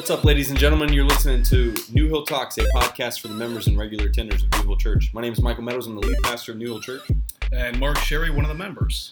[0.00, 0.94] What's up, ladies and gentlemen?
[0.94, 4.50] You're listening to New Hill Talks, a podcast for the members and regular attenders of
[4.52, 5.12] New Hill Church.
[5.12, 5.86] My name is Michael Meadows.
[5.86, 7.06] I'm the lead pastor of New Hill Church.
[7.52, 9.10] And Mark Sherry, one of the members.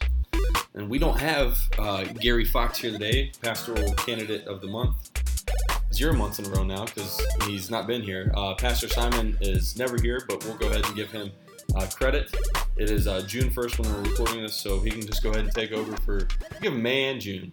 [0.72, 4.96] And we don't have uh, Gary Fox here today, pastoral candidate of the month.
[5.92, 8.32] Zero months in a row now because he's not been here.
[8.34, 11.30] Uh, Pastor Simon is never here, but we'll go ahead and give him
[11.76, 12.34] uh, credit.
[12.78, 15.44] It is uh, June 1st when we're recording this, so he can just go ahead
[15.44, 16.26] and take over for
[16.62, 17.52] give him May and June.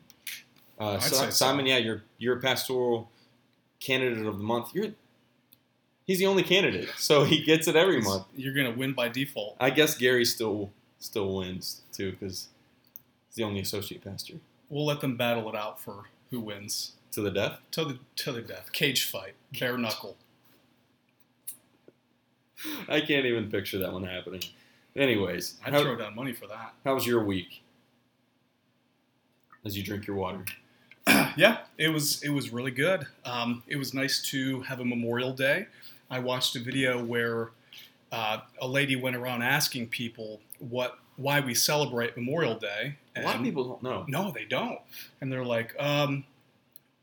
[0.80, 1.30] Uh, so.
[1.30, 3.10] Simon, yeah, you're you're a pastoral
[3.86, 4.74] candidate of the month.
[4.74, 4.92] You're
[6.06, 8.26] he's the only candidate, so he gets it every month.
[8.36, 9.56] You're going to win by default.
[9.60, 12.48] I guess Gary still still wins too because
[13.28, 14.36] he's the only associate pastor
[14.70, 16.93] We'll let them battle it out for who wins.
[17.12, 17.60] to the death.
[17.71, 18.71] To the, to the death.
[18.74, 19.36] Cage fight.
[19.60, 20.18] Bare knuckle.
[22.90, 24.42] I can't even picture that one happening.
[24.96, 26.74] Anyways, I'd how, throw down money for that.
[26.84, 27.62] how was your week?
[29.64, 30.46] As you drink your water,
[31.37, 33.05] yeah, it was it was really good.
[33.25, 35.67] Um, it was nice to have a Memorial Day.
[36.09, 37.52] I watched a video where
[38.12, 42.95] uh, a lady went around asking people what why we celebrate Memorial Day.
[43.16, 44.06] a lot of people don't know.
[44.08, 44.80] No, they don't.
[45.22, 46.25] And they're like, um,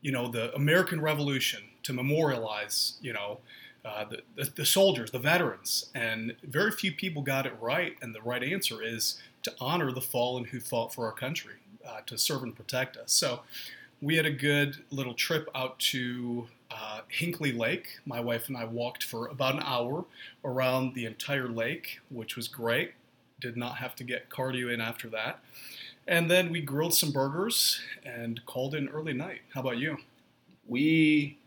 [0.01, 3.39] you know, the American Revolution to memorialize, you know,
[3.83, 5.89] uh, the, the, the soldiers, the veterans.
[5.95, 7.95] And very few people got it right.
[8.01, 12.01] And the right answer is to honor the fallen who fought for our country, uh,
[12.05, 13.11] to serve and protect us.
[13.11, 13.41] So
[14.03, 17.99] we had a good little trip out to uh, Hinckley Lake.
[18.05, 20.03] My wife and I walked for about an hour
[20.43, 22.93] around the entire lake, which was great.
[23.39, 25.39] Did not have to get cardio in after that.
[26.05, 29.39] And then we grilled some burgers and called it an early night.
[29.53, 29.97] How about you?
[30.67, 31.37] We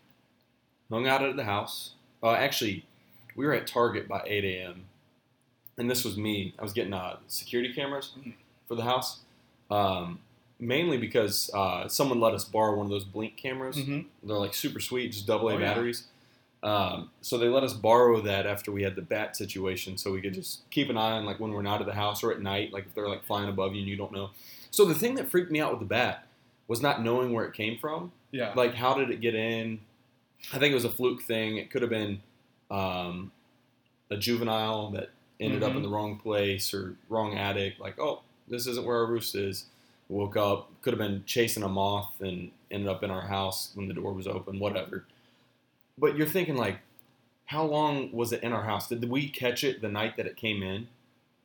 [0.91, 1.93] hung out at the house.
[2.23, 2.87] Uh, actually,
[3.35, 4.85] we were at Target by 8 a.m.
[5.77, 6.55] And this was me.
[6.59, 8.33] I was getting uh, security cameras Mhm.
[8.67, 9.21] for the house,
[9.71, 10.21] um,
[10.59, 13.77] mainly because uh, someone let us borrow one of those blink cameras.
[13.77, 14.01] Mm-hmm.
[14.27, 15.65] They're like super sweet, just double A Oh, yeah.
[15.75, 16.05] batteries.
[16.63, 20.21] Um, so they let us borrow that after we had the bat situation, so we
[20.21, 22.41] could just keep an eye on like when we're not at the house or at
[22.41, 24.31] night, like if they're like flying above you and you don't know.
[24.71, 26.27] So the thing that freaked me out with the bat
[26.67, 28.11] was not knowing where it came from.
[28.33, 28.53] Yeah.
[28.57, 29.81] Like how did it get in?
[30.53, 31.57] I think it was a fluke thing.
[31.59, 32.21] It could have been
[32.71, 33.31] um,
[34.11, 35.77] a juvenile that ended up Mhm.
[35.77, 37.79] in the wrong place or wrong attic.
[37.79, 39.67] Like oh, this isn't where our roost is.
[40.09, 43.89] Woke up, could have been chasing a moth and ended up in our house when
[43.89, 44.59] the door was open.
[44.59, 45.05] Whatever.
[45.99, 46.79] But you're thinking like
[47.47, 48.89] how long was it in our house?
[48.89, 50.89] Did we catch it the night that it came in?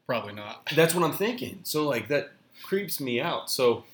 [0.06, 0.68] Probably not.
[0.76, 1.60] that's what i'm thinking.
[1.64, 2.32] So like that
[2.64, 3.50] creeps me out.
[3.50, 3.86] So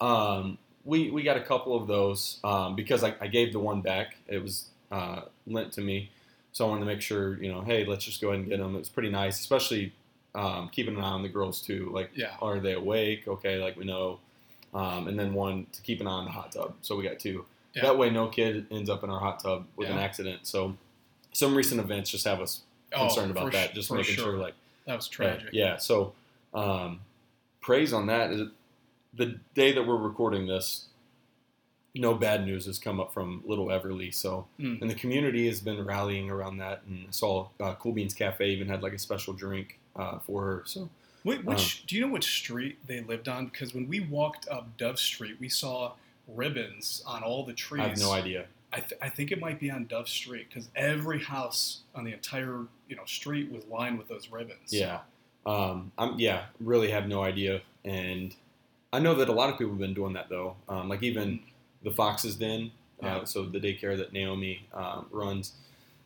[0.00, 3.80] um, we we got a couple of those um, because I, I gave the one
[3.80, 4.16] back.
[4.26, 6.10] It was uh, lent to me.
[6.52, 8.58] So i wanted to make sure you know hey let's just go ahead and get
[8.58, 9.94] them it was pretty nice especially
[10.34, 12.34] um, keeping an eye on the girls too like Yeah.
[12.40, 14.18] are they awake okay like we know
[14.74, 17.18] um, and then one to keep an eye on the hot tub so we got
[17.18, 17.44] two
[17.74, 17.82] Yeah.
[17.82, 20.76] that way no kid ends up in our hot tub with an accident so
[21.32, 24.36] some recent events just have us concerned Oh, about that just making sure.
[24.38, 24.54] like
[24.86, 25.48] that was yeah, tragic.
[25.52, 26.12] yeah so
[26.54, 27.00] um,
[27.60, 28.48] praise on that is
[29.14, 30.86] the day that we're recording this
[31.94, 34.80] no bad news has come up from little everly so Mm.
[34.80, 38.48] and the community has been rallying around that and i saw uh, cool beans cafe
[38.48, 40.88] even had like a special drink uh, for her so
[41.24, 43.46] Wait, which do you know which street they lived on?
[43.46, 45.92] Because when we walked up Dove Street, we saw
[46.26, 47.80] ribbons on all the trees.
[47.80, 50.68] i have no idea I, th- I think it might be on Dove Street because
[50.74, 54.72] every house on the entire you know street was lined with those ribbons.
[54.72, 55.00] Yeah.
[55.44, 58.34] Um, I'm yeah, really have no idea, and
[58.92, 60.56] I know that a lot of people have been doing that though.
[60.68, 61.40] Um, like even
[61.82, 62.70] the Foxes Den,
[63.02, 63.24] uh, Yeah.
[63.24, 65.52] so the daycare that Naomi um, runs,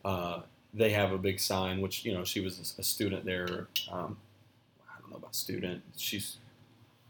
[0.03, 0.41] uh,
[0.73, 1.81] they have a big sign.
[1.81, 3.67] Which you know she was a student there.
[3.91, 4.17] Um,
[4.89, 5.83] I don't know about student.
[5.97, 6.37] She's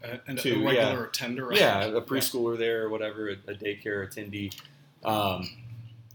[0.02, 0.84] A- and Two, a yeah.
[0.86, 1.46] regular attender.
[1.48, 1.58] right?
[1.58, 4.54] yeah, a preschooler there or whatever, a, a daycare attendee.
[5.04, 5.48] Um,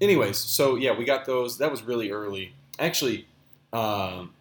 [0.01, 1.57] anyways, so yeah, we got those.
[1.57, 2.53] That was really early.
[2.79, 3.27] Actually,
[3.71, 4.33] um,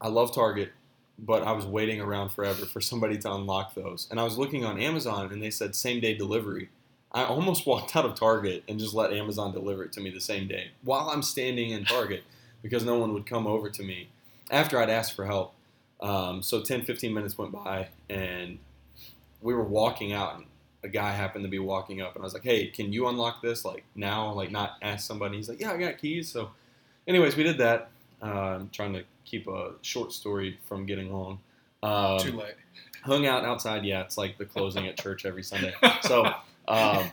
[0.00, 0.72] I love Target,
[1.18, 4.08] but I was waiting around forever for somebody to unlock those.
[4.10, 6.68] And I was looking on Amazon and they said same day delivery.
[7.12, 10.20] I almost walked out of Target and just let Amazon deliver it to me the
[10.20, 12.22] same day while I'm standing in Target
[12.62, 14.08] because no one would come over to me
[14.50, 15.54] after I'd asked for help.
[16.00, 18.58] Um, so 10, 15 minutes went by and
[19.40, 20.46] we were walking out and
[20.84, 23.40] a guy happened to be walking up and I was like, hey, can you unlock
[23.42, 24.32] this like now?
[24.32, 25.36] Like not ask somebody.
[25.36, 26.28] He's like, yeah, I got keys.
[26.28, 26.50] So
[27.06, 27.90] anyways, we did that.
[28.22, 31.38] Uh, I'm trying to keep a short story from getting long.
[31.82, 32.54] Um, Too late.
[33.02, 33.84] hung out outside.
[33.84, 35.74] Yeah, it's like the closing at church every Sunday.
[36.02, 36.24] So
[36.68, 37.10] um,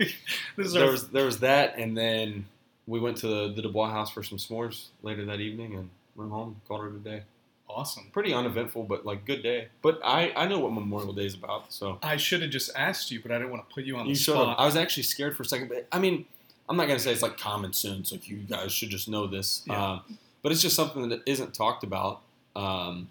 [0.58, 2.46] there was there was that, and then
[2.90, 6.32] we went to the, the Dubois house for some s'mores later that evening, and went
[6.32, 6.60] home.
[6.68, 7.24] Called it a day.
[7.70, 8.06] awesome.
[8.12, 9.68] Pretty uneventful, but like good day.
[9.82, 13.12] But I I know what Memorial Day is about, so I should have just asked
[13.12, 14.60] you, but I didn't want to put you on you the spot.
[14.60, 16.26] I was actually scared for a second, but I mean,
[16.68, 19.64] I'm not gonna say it's like common sense, like you guys should just know this,
[19.68, 19.92] Yeah.
[19.92, 22.22] um, but it's just something that isn't talked about.
[22.56, 23.10] Um,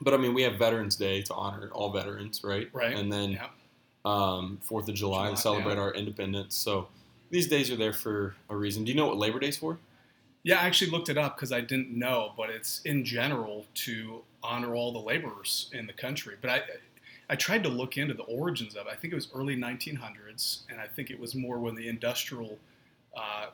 [0.00, 2.68] but I mean, we have Veterans Day to honor all veterans, right?
[2.72, 2.96] Right.
[2.96, 3.46] And then Yeah.
[4.04, 5.80] um, Fourth of July, July, to celebrate yeah.
[5.80, 6.54] our independence.
[6.54, 6.88] So
[7.30, 8.84] these days are there for a reason.
[8.84, 9.78] Do you know what Labor Day's for?
[10.42, 14.22] Yeah, I actually looked it up because I didn't know, but it's in general to
[14.42, 16.36] honor all the laborers in the country.
[16.40, 16.62] But I,
[17.28, 18.90] I tried to look into the origins of it.
[18.90, 22.58] I think it was early 1900s, and I think it was more when the industrial
[23.16, 23.46] uh,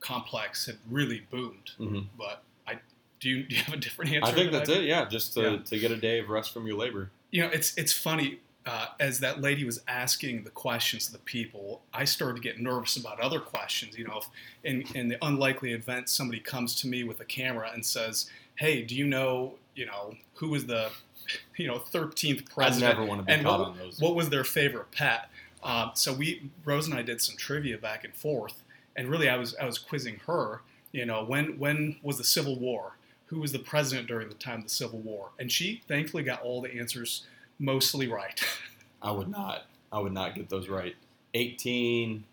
[0.00, 1.70] complex had really boomed.
[1.78, 2.74] hmm But I
[3.20, 4.30] do you, do you have a different answer?
[4.30, 4.84] I think that's it.
[4.84, 5.56] Yeah, just to, Yeah.
[5.64, 7.10] to get a day of rest from your labor.
[7.30, 8.38] You know, it's it's funny.
[8.66, 12.60] Uh, as that lady was asking the questions to the people, I started to get
[12.60, 13.98] nervous about other questions.
[13.98, 14.28] You know, if
[14.64, 18.80] in, in the unlikely event somebody comes to me with a camera and says, "Hey,
[18.82, 20.90] do you know, you know, who was the,
[21.56, 24.00] you know, 13th president?" I never want to be and caught what, on those.
[24.00, 25.28] what was their favorite pet?"
[25.62, 28.62] Um, so we Rose and I did some trivia back and forth,
[28.96, 30.62] and really I was I was quizzing her.
[30.90, 32.96] You know, when when was the Civil War?
[33.26, 35.30] Who was the president during the time of the Civil War?
[35.38, 37.26] And she thankfully got all the answers
[37.58, 38.42] mostly right.
[39.02, 39.66] I would not.
[39.92, 40.94] I would not get those right.
[41.34, 42.24] 1860.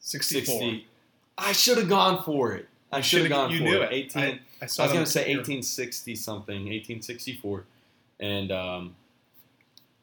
[0.00, 0.80] 64.
[1.38, 2.68] I should have gone for it.
[2.92, 3.92] I should have gone you for knew it.
[3.92, 4.14] it.
[4.14, 4.22] 18.
[4.22, 7.64] I, I, I was going to say 1860 something, 1864,
[8.20, 8.94] and um,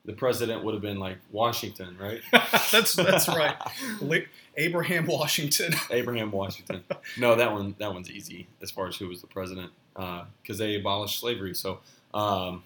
[0.06, 2.22] the president would have been like Washington, right?
[2.72, 3.56] that's that's right.
[4.58, 5.74] Abraham Washington.
[5.92, 6.84] Abraham Washington.
[7.18, 10.76] No, that one that one's easy as far as who was the president because they
[10.76, 11.54] abolished slavery.
[11.54, 11.80] So
[12.14, 12.64] um,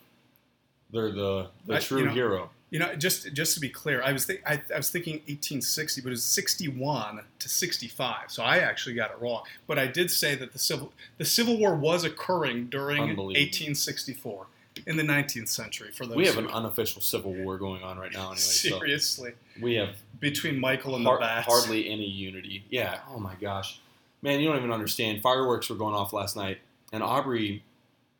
[0.93, 2.49] they're the the I- true you know, hero.
[2.69, 6.01] You know, just just to be clear, I was think I, I was thinking 1860,
[6.01, 8.31] but it was 61 to 65.
[8.31, 9.43] So I actually got it wrong.
[9.67, 14.47] But I did say that the civil the Civil War was occurring during 1864
[14.87, 15.91] in the 19th century.
[15.91, 18.21] For those We have who- an unofficial civil war going on right now.
[18.31, 21.45] Anyway, so seriously we have between Michael and har- the bats.
[21.45, 22.63] hardly any unity.
[22.71, 23.01] Yeah.
[23.09, 23.79] Oh my gosh,
[24.23, 25.21] man, you don't even understand.
[25.21, 26.57] Fireworks were going off last night,
[26.91, 27.61] and Aubrey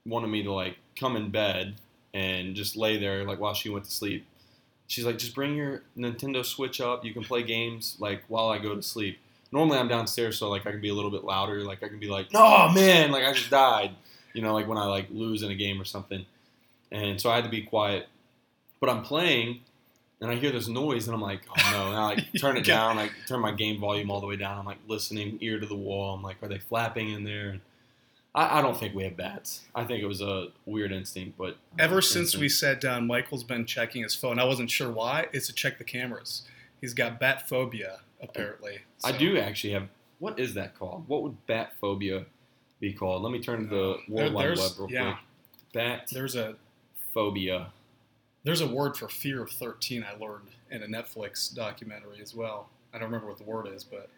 [0.06, 1.74] wanted me to like come in bed
[2.14, 4.26] and just lay there like while she went to sleep.
[4.88, 7.04] She's like, just bring your Nintendo Switch up.
[7.04, 9.20] You can play games like while I go to sleep.
[9.52, 11.64] Normally I'm downstairs, so like I can be a little bit louder.
[11.64, 13.92] Like I can be like, no man, like I just died.
[14.34, 16.26] You know, like when I like lose in a game or something.
[16.92, 18.08] And so I had to be quiet.
[18.80, 19.62] But I'm playing,
[20.20, 21.88] and I hear this noise, and I'm like, oh no!
[21.88, 24.60] And I like turn it down, like turn my game volume all the way down.
[24.60, 26.16] I'm like listening, ear to the wall.
[26.16, 27.50] I'm like, are they flapping in there?
[27.50, 27.62] And
[28.36, 29.62] I, I don't think we have bats.
[29.76, 33.66] I think it was a weird instinct, but Ever since we sat down, Michael's been
[33.66, 34.40] checking his phone.
[34.40, 35.28] I wasn't sure why.
[35.34, 36.44] It's to check the cameras.
[36.82, 38.80] He's got bat phobia, apparently.
[39.04, 39.88] I do actually have.
[40.20, 41.08] What is that called?
[41.08, 42.26] What would bat phobia
[42.80, 43.22] be called?
[43.24, 45.04] Let me turn to the Uh, World Wide Web real yeah.
[45.14, 45.18] quick.
[45.74, 46.56] Bat There's a
[47.14, 47.68] phobia.
[48.44, 52.70] there's a word for fear of 13 I learned in a Netflix documentary as well.
[52.94, 54.10] I don't remember what the word is, but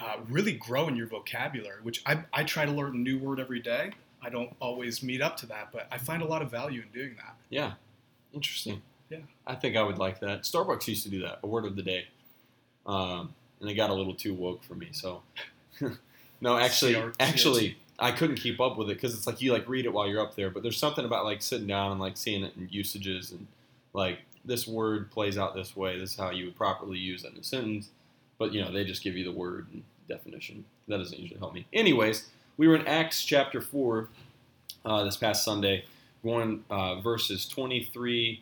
[0.00, 3.38] uh, really grow in your vocabulary, which I, I try to learn a new word
[3.38, 3.92] every day.
[4.22, 6.88] I don't always meet up to that, but I find a lot of value in
[6.98, 7.34] doing that.
[7.50, 7.72] Yeah.
[8.32, 8.82] Interesting.
[9.10, 9.18] Yeah.
[9.46, 10.42] I think I would like that.
[10.42, 12.06] Starbucks used to do that, a word of the day.
[12.86, 14.88] Um, and it got a little too woke for me.
[14.92, 15.22] So,
[16.40, 19.84] no, actually, actually, I couldn't keep up with it because it's like you like read
[19.84, 22.42] it while you're up there, but there's something about like sitting down and like seeing
[22.42, 23.46] it in usages and
[23.92, 25.98] like this word plays out this way.
[25.98, 27.90] This is how you would properly use it in a sentence.
[28.38, 30.64] But you know, they just give you the word and definition.
[30.88, 31.66] That doesn't usually help me.
[31.72, 34.08] Anyways, we were in Acts chapter four
[34.84, 35.84] uh, this past Sunday,
[36.22, 38.40] going uh, verses 23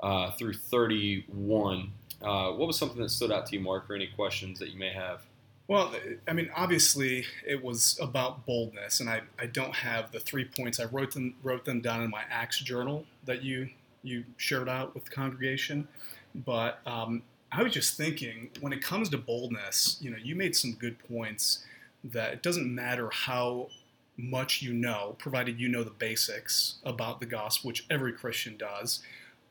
[0.00, 1.90] uh, through 31.
[2.22, 4.78] Uh, what was something that stood out to you, Mark, or any questions that you
[4.78, 5.22] may have?
[5.68, 5.94] Well,
[6.28, 10.80] I mean, obviously, it was about boldness, and I, I don't have the three points.
[10.80, 13.70] I wrote them wrote them down in my Acts journal that you
[14.02, 15.86] you shared out with the congregation.
[16.34, 20.56] But um, I was just thinking, when it comes to boldness, you know, you made
[20.56, 21.64] some good points
[22.04, 23.68] that it doesn't matter how
[24.16, 29.00] much you know, provided you know the basics about the gospel, which every Christian does.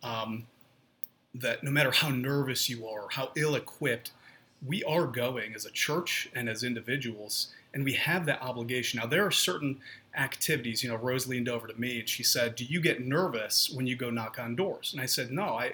[0.04, 0.48] Um,
[1.34, 4.12] that no matter how nervous you are, how ill equipped,
[4.66, 9.00] we are going as a church and as individuals, and we have that obligation.
[9.00, 9.80] Now, there are certain
[10.16, 10.84] activities.
[10.84, 13.88] You know, Rose leaned over to me and she said, "Do you get nervous when
[13.88, 15.74] you go knock on doors?" And I said, "No, I,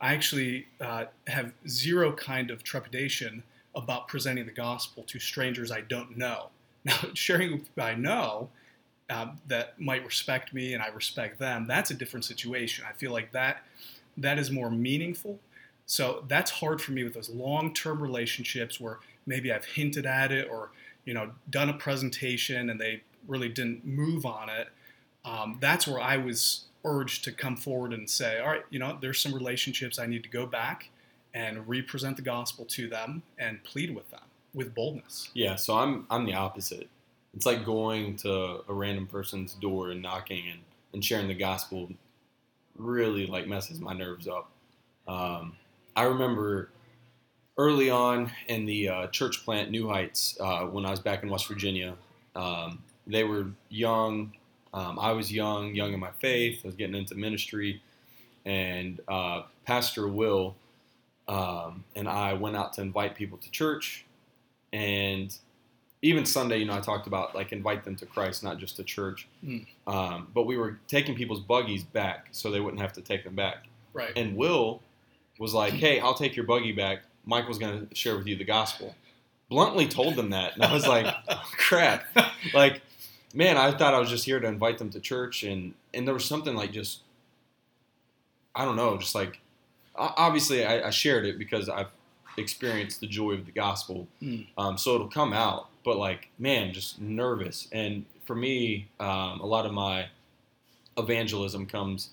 [0.00, 3.42] I actually uh, have zero kind of trepidation
[3.74, 6.48] about presenting the gospel to strangers I don't know.
[6.84, 8.50] Now, sharing with I know."
[9.08, 11.68] Uh, that might respect me and I respect them.
[11.68, 12.84] That's a different situation.
[12.88, 13.62] I feel like that
[14.16, 15.38] that is more meaningful.
[15.86, 20.48] So that's hard for me with those long-term relationships where maybe I've hinted at it
[20.50, 20.70] or
[21.04, 24.68] you know done a presentation and they really didn't move on it.
[25.24, 28.96] Um, that's where I was urged to come forward and say, all right, you know,
[29.00, 30.90] there's some relationships I need to go back
[31.34, 34.20] and represent the gospel to them and plead with them
[34.54, 35.30] with boldness.
[35.34, 36.88] Yeah, so I'm I'm the opposite.
[37.34, 40.60] It's like going to a random person's door and knocking and,
[40.94, 41.90] and sharing the gospel
[42.78, 44.50] really like messes my nerves up.
[45.06, 45.52] Um,
[45.96, 46.70] I remember
[47.58, 51.30] early on in the uh, church plant, New Heights, uh, when I was back in
[51.30, 51.94] West Virginia.
[52.34, 54.32] Um, they were young.
[54.74, 56.60] Um, I was young, young in my faith.
[56.62, 57.80] I was getting into ministry,
[58.44, 60.54] and uh, Pastor Will
[61.28, 64.04] um, and I went out to invite people to church,
[64.72, 65.36] and
[66.02, 68.84] even Sunday, you know, I talked about like invite them to Christ, not just to
[68.84, 69.26] church.
[69.44, 69.66] Mm.
[69.86, 73.34] Um, but we were taking people's buggies back so they wouldn't have to take them
[73.34, 73.66] back.
[73.92, 74.12] Right.
[74.14, 74.82] And Will
[75.38, 77.00] was like, "Hey, I'll take your buggy back.
[77.24, 78.94] Michael's going to share with you the gospel."
[79.48, 82.04] Bluntly told them that, and I was like, oh, "Crap!"
[82.52, 82.82] Like,
[83.32, 86.14] man, I thought I was just here to invite them to church, and and there
[86.14, 87.00] was something like just,
[88.54, 89.38] I don't know, just like,
[89.94, 91.88] obviously I, I shared it because I've
[92.36, 94.46] experienced the joy of the gospel, Mm.
[94.58, 95.68] um, so it'll come out.
[95.84, 100.06] But like, man, just nervous, and for me, um, a lot of my
[100.98, 102.10] evangelism comes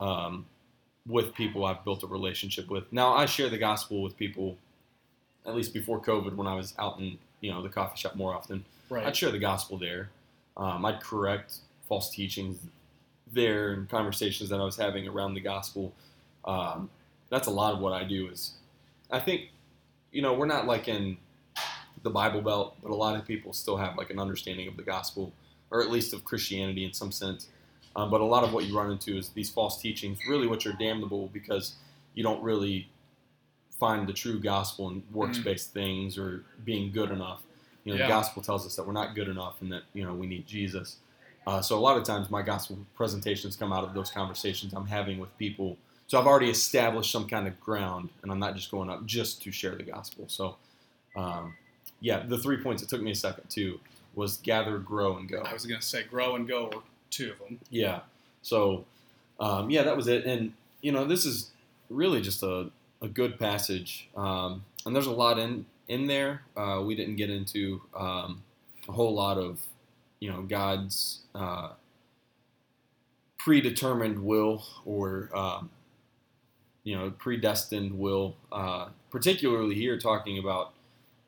[0.00, 0.44] um,
[1.08, 2.92] with people I've built a relationship with.
[2.92, 4.56] Now I share the gospel with people,
[5.46, 8.34] at least before COVID, when I was out in you know the coffee shop more
[8.34, 8.64] often.
[8.90, 9.06] Right.
[9.06, 10.10] I'd share the gospel there.
[10.56, 12.58] Um, I'd correct false teachings
[13.32, 15.92] there and conversations that I was having around the gospel.
[16.44, 16.90] Um,
[17.30, 18.28] that's a lot of what I do.
[18.28, 18.52] Is
[19.10, 19.48] I think
[20.12, 21.16] you know we're not like in
[22.02, 24.82] the Bible Belt, but a lot of people still have like an understanding of the
[24.82, 25.32] gospel,
[25.70, 27.48] or at least of Christianity in some sense.
[27.96, 30.66] Um, but a lot of what you run into is these false teachings, really, which
[30.66, 31.74] are damnable because
[32.14, 32.88] you don't really
[33.78, 37.42] find the true gospel in works-based things or being good enough.
[37.84, 38.06] You know, Yeah.
[38.06, 40.46] the gospel tells us that we're not good enough and that you know we need
[40.46, 40.96] Jesus.
[41.46, 44.86] Uh, so a lot of times my gospel presentations come out of those conversations I'm
[44.86, 45.78] having with people.
[46.06, 49.42] So I've already established some kind of ground, and I'm not just going up just
[49.42, 50.24] to share the gospel.
[50.28, 50.56] So,
[51.16, 51.54] um,
[52.00, 53.80] yeah, the three points it took me a second too
[54.14, 55.42] was gather, grow, and go.
[55.42, 57.60] I was going to say grow and go two of them.
[57.70, 58.00] Yeah.
[58.42, 58.84] So,
[59.40, 60.24] um, yeah, that was it.
[60.24, 61.50] And, you know, this is
[61.90, 62.70] really just a,
[63.02, 64.08] a good passage.
[64.16, 66.42] Um, and there's a lot in, in there.
[66.56, 68.42] Uh, we didn't get into um,
[68.88, 69.60] a whole lot of,
[70.20, 71.70] you know, God's uh,
[73.38, 75.70] predetermined will or, um,
[76.84, 80.72] you know, predestined will, uh, particularly here talking about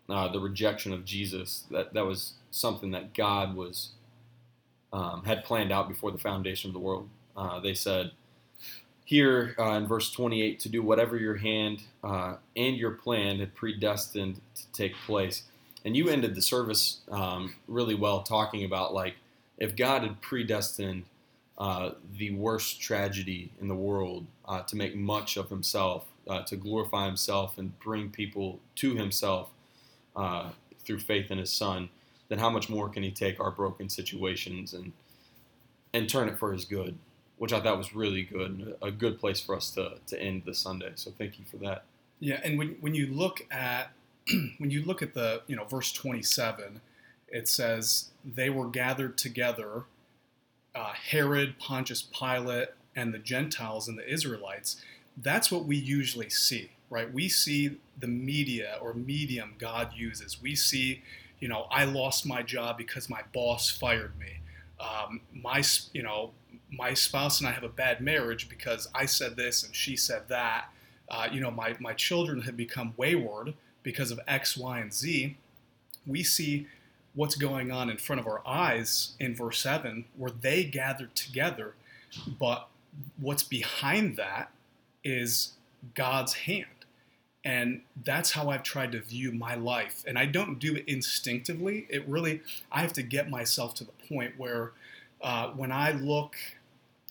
[0.08, 1.64] uh, the rejection of Jesus.
[1.70, 3.90] That, that was something that God was
[4.92, 7.08] um, had planned out before the foundation of the world.
[7.36, 8.10] Uh, they said
[9.04, 13.54] here uh, in verse 28 to do whatever your hand uh, and your plan had
[13.54, 15.44] predestined to take place.
[15.84, 19.16] And you ended the service um, really well talking about like
[19.58, 21.04] if God had predestined
[21.58, 26.56] uh, the worst tragedy in the world uh, to make much of Himself, uh, to
[26.56, 29.50] glorify Himself and bring people to Himself
[30.84, 31.90] through faith in His Son,
[32.30, 34.92] then how much more can He take our broken situations and
[35.92, 36.96] and turn it for His good?
[37.36, 40.54] Which I thought was really good, a good place for us to, to end the
[40.54, 40.92] Sunday.
[40.94, 41.84] So thank you for that.
[42.18, 43.92] Yeah, and when, when you look at
[44.58, 46.80] when you look at the you know verse 27,
[47.28, 49.84] it says they were gathered together,
[50.74, 54.76] uh, Herod, Pontius Pilate, and the Gentiles and the Israelites.
[55.16, 57.12] That's what we usually see, right?
[57.12, 60.40] We see the media or medium God uses.
[60.42, 61.02] We see,
[61.40, 64.40] you know, I lost my job because my boss fired me.
[64.78, 66.30] Um, my, you know,
[66.70, 70.28] my spouse and I have a bad marriage because I said this and she said
[70.28, 70.66] that.
[71.08, 75.36] Uh, you know, my, my children have become wayward because of X, Y, and Z.
[76.06, 76.66] We see
[77.14, 81.74] what's going on in front of our eyes in verse 7, where they gathered together,
[82.38, 82.68] but
[83.20, 84.50] what's behind that
[85.02, 85.54] is
[85.94, 86.66] God's hand.
[87.44, 90.04] And that's how I've tried to view my life.
[90.06, 91.86] And I don't do it instinctively.
[91.88, 94.72] It really, I have to get myself to the point where
[95.22, 96.36] uh, when I look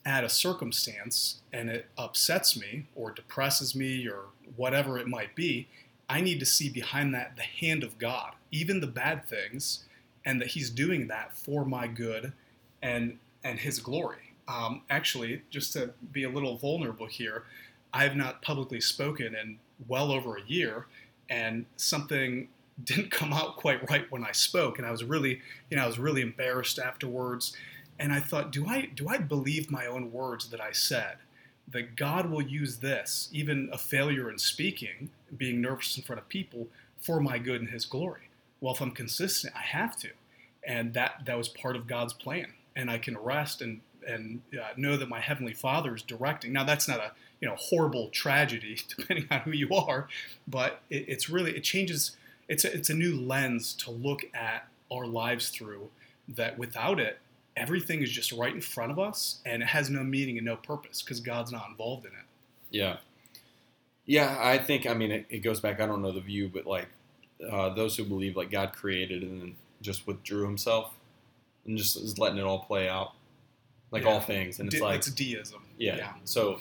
[0.06, 5.68] at a circumstance and it upsets me or depresses me or whatever it might be,
[6.10, 9.86] I need to see behind that the hand of God, even the bad things,
[10.26, 12.34] and that He's doing that for my good
[12.82, 14.34] and and His glory.
[14.48, 17.44] Um, actually, just to be a little vulnerable here,
[17.94, 20.88] I have not publicly spoken in well over a year,
[21.30, 22.48] and something
[22.84, 25.88] didn't come out quite right when I spoke, and I was really, you know, I
[25.88, 27.56] was really embarrassed afterwards
[28.00, 31.18] and I thought, do I do I believe my own words that I said?
[31.68, 36.30] That God will use this, even a failure in speaking, being nervous in front of
[36.30, 36.68] people,
[36.98, 38.30] for my good and His glory.
[38.62, 40.10] Well, if I'm consistent, I have to,
[40.64, 44.70] and that that was part of God's plan, and I can rest and and uh,
[44.78, 46.54] know that my heavenly Father is directing.
[46.54, 50.08] Now, that's not a you know horrible tragedy, depending on who you are,
[50.48, 52.16] but it, it's really it changes.
[52.48, 55.90] It's a, it's a new lens to look at our lives through.
[56.28, 57.20] That without it,
[57.58, 60.56] everything is just right in front of us and it has no meaning and no
[60.56, 62.26] purpose because God's not involved in it.
[62.70, 62.98] Yeah.
[64.06, 66.66] Yeah, I think, I mean, it, it goes back, I don't know the view, but
[66.66, 66.88] like
[67.52, 70.94] uh, those who believe like God created and then just withdrew himself
[71.66, 73.14] and just is letting it all play out,
[73.92, 74.10] like Yeah.
[74.10, 74.60] all things.
[74.60, 75.62] And it's De- like, it's deism.
[75.78, 75.98] yeah.
[75.98, 76.14] Yeah.
[76.26, 76.60] So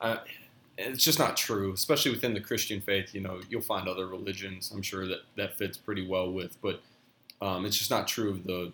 [0.00, 0.16] uh,
[0.78, 3.14] it's just not true, especially within the Christian faith.
[3.14, 6.80] You know, you'll find other religions, I'm sure that that fits pretty well with, but
[7.42, 8.72] um, it's just not true of the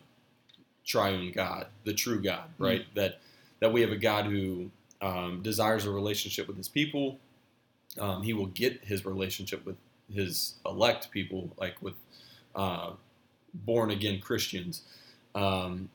[0.85, 2.85] triune God, the true God, right?
[2.95, 3.21] That
[3.61, 4.71] that we have a God who
[5.03, 7.19] um, desires a relationship with His people.
[7.99, 9.77] Um, he will get His relationship with
[10.13, 11.95] His elect people, like with
[12.55, 12.93] uh,
[13.53, 14.83] born again Christians.
[15.35, 15.89] Um,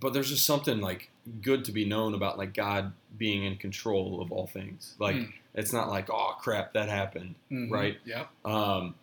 [0.00, 1.10] but there's just something like
[1.42, 4.94] good to be known about like God being in control of all things.
[4.98, 5.32] Like Mm.
[5.54, 7.34] it's not like oh crap that happened.
[7.50, 7.70] Mhm.
[7.70, 7.98] Right.
[8.04, 8.26] Yeah.
[8.44, 8.94] Um,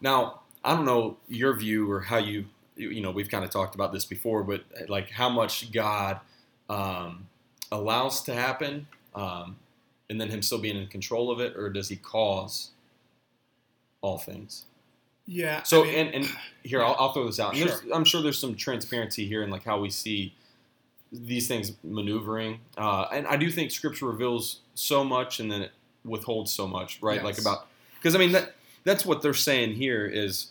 [0.00, 3.74] now, I don't know your view or how you, you know, we've kind of talked
[3.74, 6.20] about this before, but like how much God
[6.70, 7.28] um,
[7.70, 9.56] allows to happen, um,
[10.08, 12.70] and then Him still being in control of it, or does He cause
[14.00, 14.64] all things?
[15.26, 15.62] Yeah.
[15.62, 16.28] So, I mean, and, and
[16.62, 17.54] here I'll, I'll throw this out.
[17.56, 17.80] And Sure.
[17.92, 20.34] I'm sure there's some transparency here in like how we see
[21.14, 25.72] these things maneuvering, uh, and I do think Scripture reveals so much and then it
[26.04, 27.22] withholds so much, right?
[27.22, 30.50] Like about because I mean that that's what they're saying here is,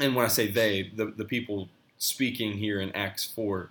[0.00, 3.70] and when I say they, the the people speaking here in Acts four,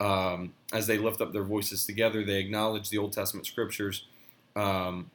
[0.00, 4.04] um, as they lift up their voices together, they acknowledge the Old Testament Scriptures.
[4.56, 5.10] Um,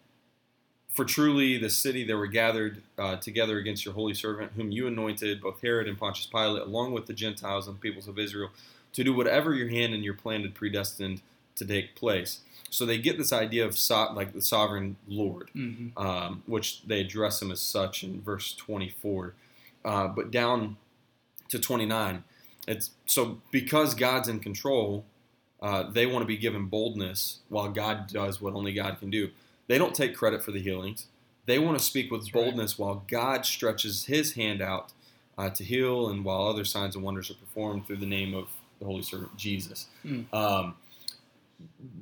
[0.94, 4.88] for truly the city there were gathered uh, together against your holy servant, whom you
[4.88, 8.52] anointed, both Herod and Pontius Pilate, along with the Gentiles and the peoples of Israel,
[8.93, 11.21] to do whatever your hand and your plan had predestined
[11.56, 12.39] to take place.
[12.69, 15.91] So they get this idea of so- like the sovereign Lord, mhm.
[15.97, 19.34] um, which they address him as such in verse 24.
[19.86, 20.77] Uh, but down
[21.49, 22.23] to 29,
[22.67, 25.06] it's so because God's in control,
[25.62, 29.29] uh, they want to be given boldness while God does what only God can do.
[29.67, 31.08] They don't take credit for the healings.
[31.45, 32.45] They want to speak with That's right.
[32.45, 34.93] boldness while God stretches His hand out
[35.38, 38.49] uh, to heal, and while other signs and wonders are performed through the name of
[38.84, 39.88] the Holy Servant Jesus.
[40.06, 40.32] Mm.
[40.34, 40.76] Um,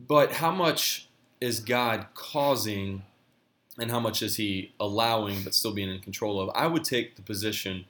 [0.07, 1.07] but how much
[1.39, 3.03] is God causing,
[3.79, 6.49] and how much is He allowing, but still being in control of?
[6.55, 7.85] I would take the position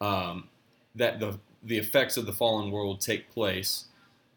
[0.00, 0.48] um,
[0.94, 3.86] that the the effects of the fallen world take place.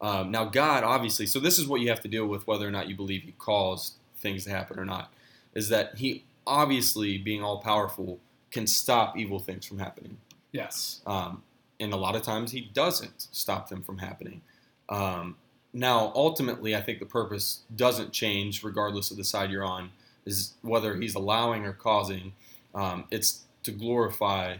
[0.00, 2.72] Um, now, God obviously, so this is what you have to deal with, whether or
[2.72, 5.12] not you believe He caused things to happen or not,
[5.54, 8.18] is that He obviously, being all powerful,
[8.50, 10.16] can stop evil things from happening.
[10.50, 11.00] Yes.
[11.06, 11.42] Um,
[11.82, 14.40] and a lot of times he doesn't stop them from happening.
[14.88, 15.36] Um,
[15.72, 19.90] now, ultimately, I think the purpose doesn't change regardless of the side you're on,
[20.26, 22.32] is whether he's allowing or causing.
[22.74, 24.56] Um, it's to glorify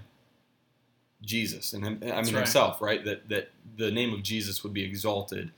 [1.23, 2.43] Jesus and him, I mean right.
[2.43, 3.05] himself, right?
[3.05, 5.51] That that the name of Jesus would be exalted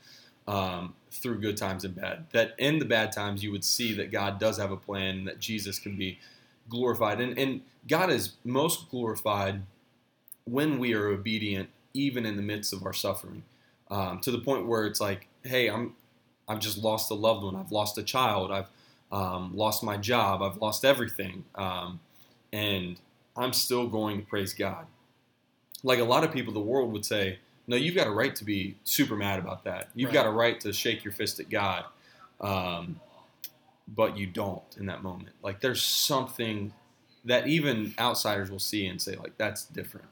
[0.47, 2.27] um, through good times and bad.
[2.31, 5.39] That in the bad times you would see that God does have a plan, that
[5.39, 6.19] Jesus can be
[6.69, 9.63] glorified, and and God is most glorified
[10.45, 13.43] when we are obedient, even in the midst of our suffering,
[13.89, 15.95] um, to the point where it's like, hey, I'm,
[16.47, 18.69] I've just lost a loved one, I've lost a child, I've
[19.11, 21.99] um, lost my job, I've lost everything, um,
[22.53, 22.99] and
[23.35, 24.85] I'm still going to praise God.
[25.83, 28.45] Like a lot of people, the world would say, no, you've got a right to
[28.45, 29.89] be super mad about that.
[29.95, 30.13] You've Right.
[30.13, 31.85] got a right to shake your fist at God,
[32.39, 32.99] um,
[33.87, 35.29] but you don't in that moment.
[35.41, 36.73] Like there's something
[37.23, 40.07] that even outsiders will see and say, like, that's different.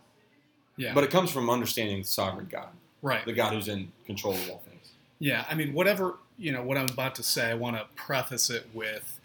[0.75, 0.93] Yeah.
[0.93, 2.69] But it comes from understanding the sovereign God,
[3.01, 3.25] right.
[3.25, 4.91] the God who's in control of all things.
[5.19, 8.49] Yeah, I mean, whatever you know, what I'm about to say, I want to preface
[8.49, 9.19] it with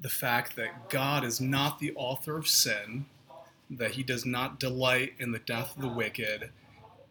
[0.00, 3.06] the fact that God is not the author of sin,
[3.70, 6.50] that He does not delight in the death of the wicked,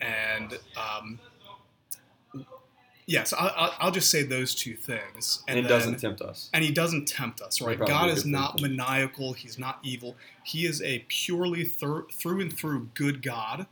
[0.01, 1.19] and um,
[3.09, 5.43] yes, I, will just say those two things.
[5.47, 6.49] And, and it doesn't tempt us.
[6.53, 7.77] And He doesn't tempt us, right?
[7.77, 9.33] God is not maniacal.
[9.33, 10.15] He's not evil.
[10.43, 13.65] He is a purely through, through and through good God,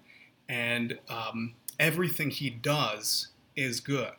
[0.50, 4.12] and um, everything He does is good.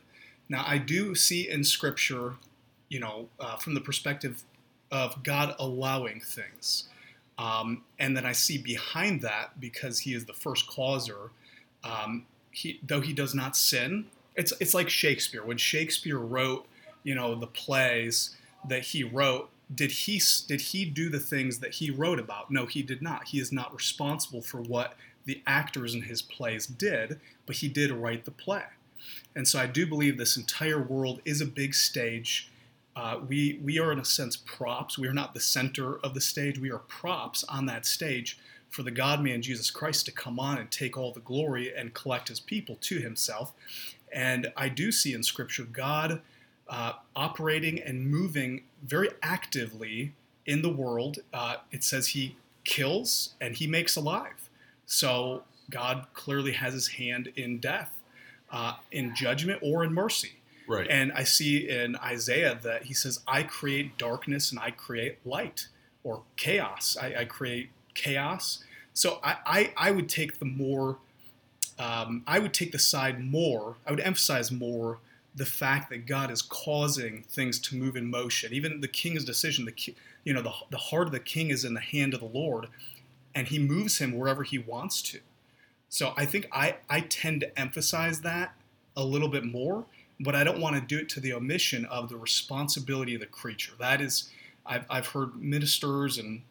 [0.49, 2.37] Now, I do see in Scripture,
[2.89, 4.45] you know, uh, from the perspective
[4.91, 6.89] of God allowing things.
[7.39, 11.31] Um, and then I see behind that, because he is the first causer,
[11.85, 14.07] um, he, though he does not sin,
[14.39, 15.45] it's, it's like Shakespeare.
[15.45, 16.67] When Shakespeare wrote,
[17.03, 18.37] you know, the plays
[18.69, 22.51] that he wrote, did he, did he do the things that he wrote about?
[22.51, 23.29] No, he did not.
[23.29, 24.95] He is not responsible for what
[25.27, 28.65] the actors in his plays did, but he did write the play.
[29.37, 32.51] And so I do believe this entire world is a big stage
[32.99, 34.99] uh, we, we are, in a sense, props.
[34.99, 36.59] We are not the center of the stage.
[36.59, 40.59] We are props on that stage for the God man Jesus Christ to come on
[40.59, 43.53] and take all the glory and collect his people to himself.
[44.13, 46.21] And I do see in Scripture God
[46.69, 50.13] uh, operating and moving very actively
[50.47, 51.19] in the world.
[51.33, 54.49] Uh, it says he kills and he makes alive.
[54.87, 57.99] So God clearly has his hand in death,
[58.51, 60.33] uh, in judgment, or in mercy.
[60.67, 60.87] Right.
[60.89, 65.69] And I see in Isaiah that he says, I create darkness and I create light
[66.05, 66.97] or chaos.
[67.01, 68.65] I, I create chaos.
[68.93, 70.99] So I, I, I, would take the more,
[71.79, 74.99] um, I would take the side more, I would emphasize more
[75.35, 78.53] the fact that God is causing things to move in motion.
[78.53, 81.75] Even the king's decision, the, you know, the, the heart of the king is in
[81.75, 82.67] the hand of the Lord
[83.35, 85.21] and he moves him wherever he wants to.
[85.89, 88.55] So I think I, I tend to emphasize that
[88.97, 89.85] a little bit more
[90.21, 93.27] but I don't want to do it to the omission of the responsibility of the
[93.27, 93.73] creature.
[93.79, 94.31] That is,
[94.67, 96.43] I've, I've heard ministers and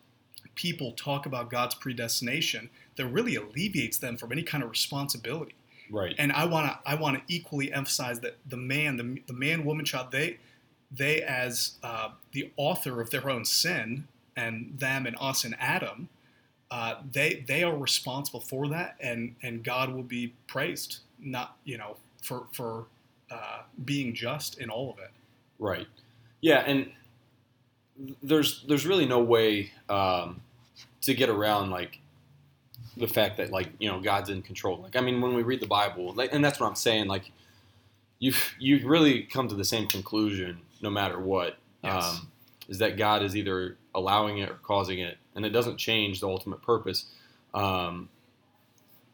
[0.57, 5.55] people talk about God's predestination that really alleviates them from any kind of responsibility.
[5.89, 6.15] Right.
[6.17, 9.63] And I want to I want to equally emphasize that the man, the, the man,
[9.63, 10.37] woman, child, they
[10.91, 16.09] they as uh, the author of their own sin and them and us and Adam,
[16.71, 21.77] uh, they they are responsible for that, and and God will be praised, not you
[21.77, 22.85] know for for
[23.31, 25.11] uh, being just in all of it.
[25.59, 25.87] Right.
[26.41, 26.91] Yeah, and
[28.21, 30.41] there's there's really no way um,
[31.01, 31.99] to get around like
[32.95, 34.79] the fact that like you know God's in control.
[34.81, 37.07] Like I mean, when we read the Bible, like, and that's what I'm saying.
[37.07, 37.31] Like
[38.19, 41.57] you you really come to the same conclusion no matter what.
[41.83, 42.03] Yes.
[42.03, 42.31] Um,
[42.67, 46.27] is that God is either allowing it or causing it, and it doesn't change the
[46.27, 47.05] ultimate purpose.
[47.53, 48.09] Um,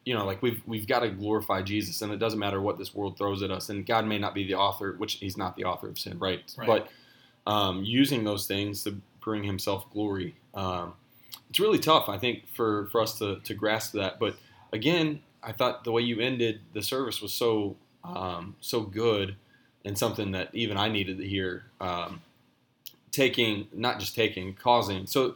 [0.05, 2.93] you know, like we've we've got to glorify Jesus, and it doesn't matter what this
[2.93, 3.69] world throws at us.
[3.69, 6.41] And God may not be the author, which He's not the author of sin, right?
[6.57, 6.67] right.
[6.67, 10.93] But um, using those things to bring Himself glory, um,
[11.53, 14.19] it's really tough, I think, for for us to to grasp that.
[14.19, 14.35] But
[14.71, 19.35] again, I thought the way you ended the service was so um, so good,
[19.85, 21.65] and something that even I needed to hear.
[21.79, 22.23] Um,
[23.11, 25.05] taking, not just taking, causing.
[25.05, 25.35] So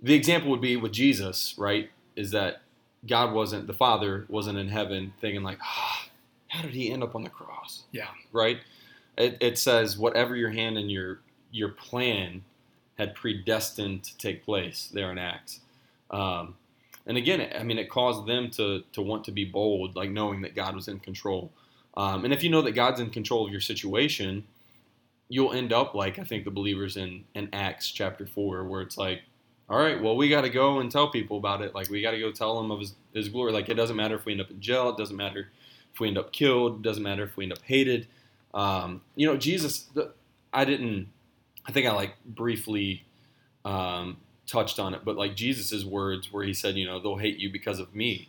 [0.00, 1.90] the example would be with Jesus, right?
[2.16, 2.62] Is that
[3.06, 6.08] God wasn't the Father wasn't in heaven thinking like, ah,
[6.48, 7.82] how did he end up on the cross?
[7.92, 8.08] Yeah.
[8.32, 8.60] Right.
[9.18, 11.20] It, it says whatever your hand and your
[11.52, 12.42] your plan
[13.00, 15.60] had predestined to take place there in Acts.
[16.10, 16.54] Um,
[17.06, 20.42] and again, I mean, it caused them to to want to be bold, like knowing
[20.42, 21.50] that God was in control.
[21.96, 24.44] Um, and if you know that God's in control of your situation,
[25.28, 28.98] you'll end up like I think the believers in in Acts chapter four, where it's
[28.98, 29.22] like
[29.70, 31.76] all right, well, we got to go and tell people about it.
[31.76, 33.52] Like, we got to go tell them of his, his glory.
[33.52, 34.88] Like, it doesn't matter if we end up in jail.
[34.88, 35.48] It doesn't matter
[35.94, 36.80] if we end up killed.
[36.80, 38.08] It doesn't matter if we end up hated.
[38.52, 40.10] Um, you know, Jesus, the,
[40.52, 41.06] I didn't,
[41.70, 43.04] I think I like briefly
[43.64, 47.38] um, touched on it, but like Jesus's words where he said, you know, they'll hate
[47.38, 48.28] you because of me.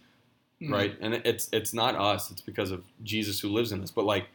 [0.62, 0.72] Mm-hmm.
[0.72, 0.96] Right.
[1.02, 2.30] And it's, it's not us.
[2.30, 3.90] It's because of Jesus who lives in us.
[3.90, 4.28] But like,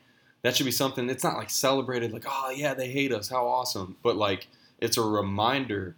[0.42, 3.29] that should be something, it's not like celebrated, like, oh, yeah, they hate us.
[3.29, 3.97] How awesome.
[4.03, 4.49] But like,
[4.81, 5.95] it's a reminder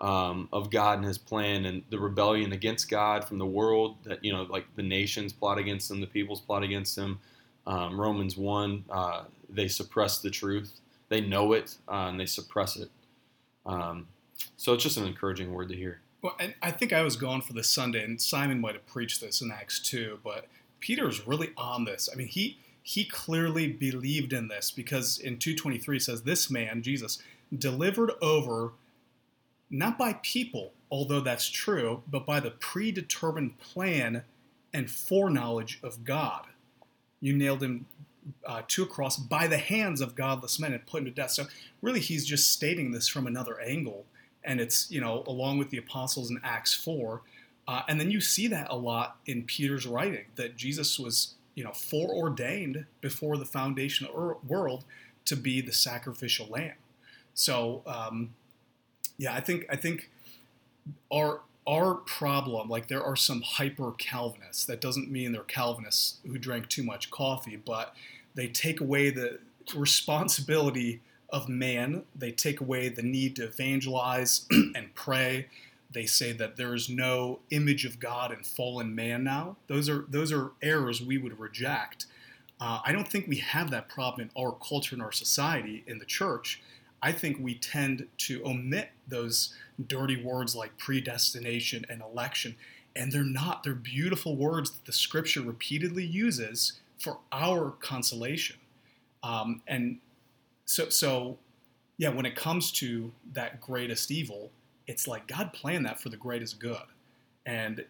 [0.00, 4.24] um, of God and His plan and the rebellion against God from the world that
[4.24, 7.18] you know like the nations plot against Him, the peoples plot against Him.
[7.66, 10.80] Um, Romans one, uh, they suppress the truth.
[11.08, 12.90] They know it uh, and they suppress it.
[13.64, 14.08] Um,
[14.56, 16.00] so it's just an encouraging word to hear.
[16.22, 19.20] Well, and I think I was gone for this Sunday, and Simon might have preached
[19.20, 20.46] this in Acts two, but
[20.80, 22.08] Peter's really on this.
[22.12, 27.18] I mean, he he clearly believed in this because in 223 says this man jesus
[27.54, 28.72] delivered over
[29.70, 34.22] not by people, although that's true, but by the predetermined plan
[34.72, 36.46] and foreknowledge of God.
[37.20, 37.86] You nailed him
[38.46, 41.30] uh, to a cross by the hands of godless men and put him to death.
[41.30, 41.46] So
[41.82, 44.06] really, he's just stating this from another angle,
[44.44, 47.22] and it's you know along with the apostles in Acts four,
[47.66, 51.64] uh, and then you see that a lot in Peter's writing that Jesus was you
[51.64, 54.84] know foreordained before the foundation of the world
[55.24, 56.76] to be the sacrificial lamb.
[57.34, 58.34] So um,
[59.18, 60.10] yeah, I think I think
[61.12, 64.64] our our problem, like there are some hyper Calvinists.
[64.64, 67.94] That doesn't mean they're Calvinists who drank too much coffee, but
[68.34, 69.38] they take away the
[69.74, 72.04] responsibility of man.
[72.14, 75.46] They take away the need to evangelize and pray.
[75.90, 79.56] They say that there is no image of God in fallen man now.
[79.66, 82.06] Those are those are errors we would reject.
[82.60, 85.98] Uh, I don't think we have that problem in our culture and our society in
[85.98, 86.60] the church.
[87.00, 89.54] I think we tend to omit those
[89.86, 92.56] dirty words like predestination and election.
[92.96, 98.56] And they're not, they're beautiful words that the scripture repeatedly uses for our consolation.
[99.22, 99.98] Um, and
[100.64, 101.38] so, so,
[101.96, 104.50] yeah, when it comes to that greatest evil,
[104.86, 106.76] it's like God planned that for the greatest good.
[107.46, 107.84] And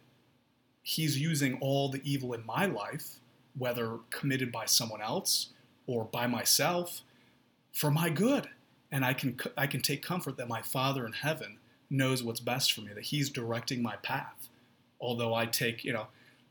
[0.83, 3.17] He's using all the evil in my life,
[3.59, 5.49] whether committed by someone else
[5.87, 7.03] or by myself,
[7.73, 8.49] for my good.
[8.91, 11.59] And I can, I can take comfort that my Father in heaven
[11.91, 14.49] knows what's best for me, that He's directing my path.
[15.01, 16.07] Although I take, you know,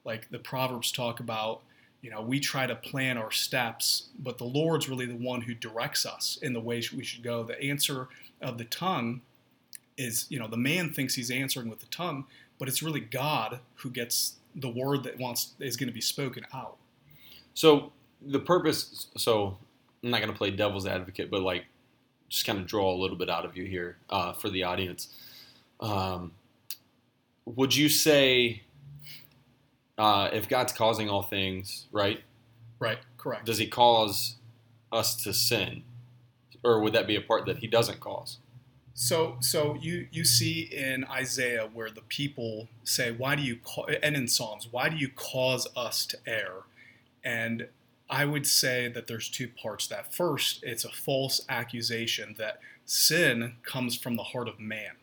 [0.06, 1.62] like the Proverbs talk about,
[2.08, 5.54] you know, we try to plan our steps, but the Lord's really the one who
[5.54, 7.44] directs us in the way we should go.
[7.44, 8.08] The answer
[8.42, 9.20] of the tongue
[9.98, 12.24] is, you know, the man thinks he's answering with the tongue,
[12.60, 16.46] but it's really God who gets the word that wants is going to be spoken
[16.54, 16.78] out.
[17.54, 17.92] So
[18.22, 19.58] the purpose, so
[20.02, 21.66] I'm not going to play devil's advocate, but like
[22.30, 25.10] just kind of draw a little bit out of you here uh, for the audience.
[25.82, 26.32] Um,
[27.44, 28.62] would you say
[29.98, 32.22] uh, if God's causing all things, right?
[32.80, 33.46] Right, correct.
[33.46, 34.36] Does He cause
[34.92, 35.84] us to sin,
[36.64, 38.38] or would that be a part that He doesn't cause?
[38.94, 44.00] So, so you you see in Isaiah where the people say, "Why do you?" Ca-,
[44.02, 46.64] and in Psalms, "Why do you cause us to err?"
[47.24, 47.68] And
[48.10, 49.88] I would say that there's two parts.
[49.88, 54.94] That first, it's a false accusation that sin comes from the heart of man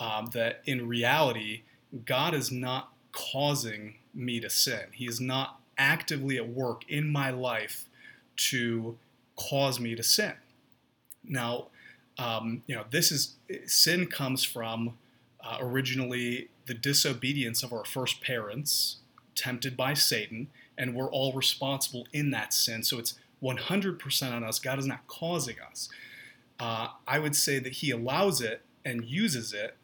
[0.00, 1.62] um, that in reality,
[2.06, 4.84] God is not causing me to sin.
[4.92, 7.86] He is not actively at work in my life
[8.36, 8.96] to
[9.36, 10.34] cause me to sin.
[11.24, 11.68] Now,
[12.18, 14.98] um, you know, this is sin comes from
[15.42, 18.98] uh, originally the disobedience of our first parents,
[19.34, 22.82] tempted by Satan, and we're all responsible in that sin.
[22.82, 24.58] So it's 100% on us.
[24.58, 25.88] God is not causing us.
[26.58, 29.76] Uh, I would say that He allows it and uses it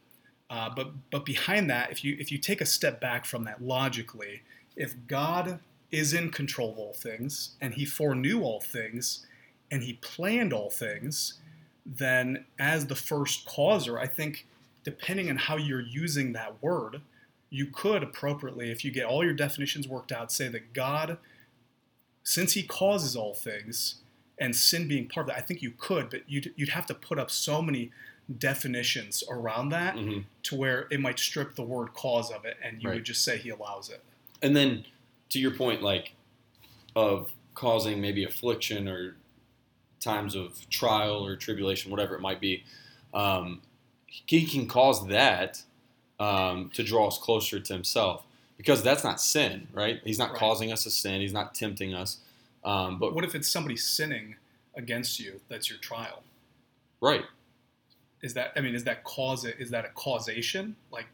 [0.48, 3.62] uh, but but behind that, if you if you take a step back from that
[3.62, 4.42] logically,
[4.76, 9.26] if God is in control of all things and He foreknew all things
[9.70, 11.34] and He planned all things,
[11.84, 14.46] then as the first causer, I think
[14.84, 17.00] depending on how you're using that word,
[17.50, 21.18] you could appropriately, if you get all your definitions worked out, say that God,
[22.22, 23.96] since He causes all things,
[24.38, 26.94] and sin being part of that, I think you could, but you'd, you'd have to
[26.94, 27.90] put up so many
[28.38, 30.20] definitions around that mm-hmm.
[30.42, 32.96] to where it might strip the word cause of it and you right.
[32.96, 34.02] would just say he allows it.
[34.42, 34.84] And then
[35.30, 36.14] to your point, like
[36.94, 39.16] of causing maybe affliction or
[40.00, 42.64] times of trial or tribulation, whatever it might be,
[43.14, 43.62] um,
[44.06, 45.62] he can cause that
[46.18, 48.24] um, to draw us closer to himself
[48.56, 50.00] because that's not sin, right?
[50.04, 50.38] He's not right.
[50.38, 51.20] causing us a sin.
[51.20, 52.18] He's not tempting us.
[52.64, 54.36] Um, but what if it's somebody sinning
[54.74, 55.40] against you?
[55.48, 56.22] That's your trial.
[57.00, 57.24] Right
[58.26, 60.76] is that I mean, is that cause is that a causation?
[60.90, 61.06] Like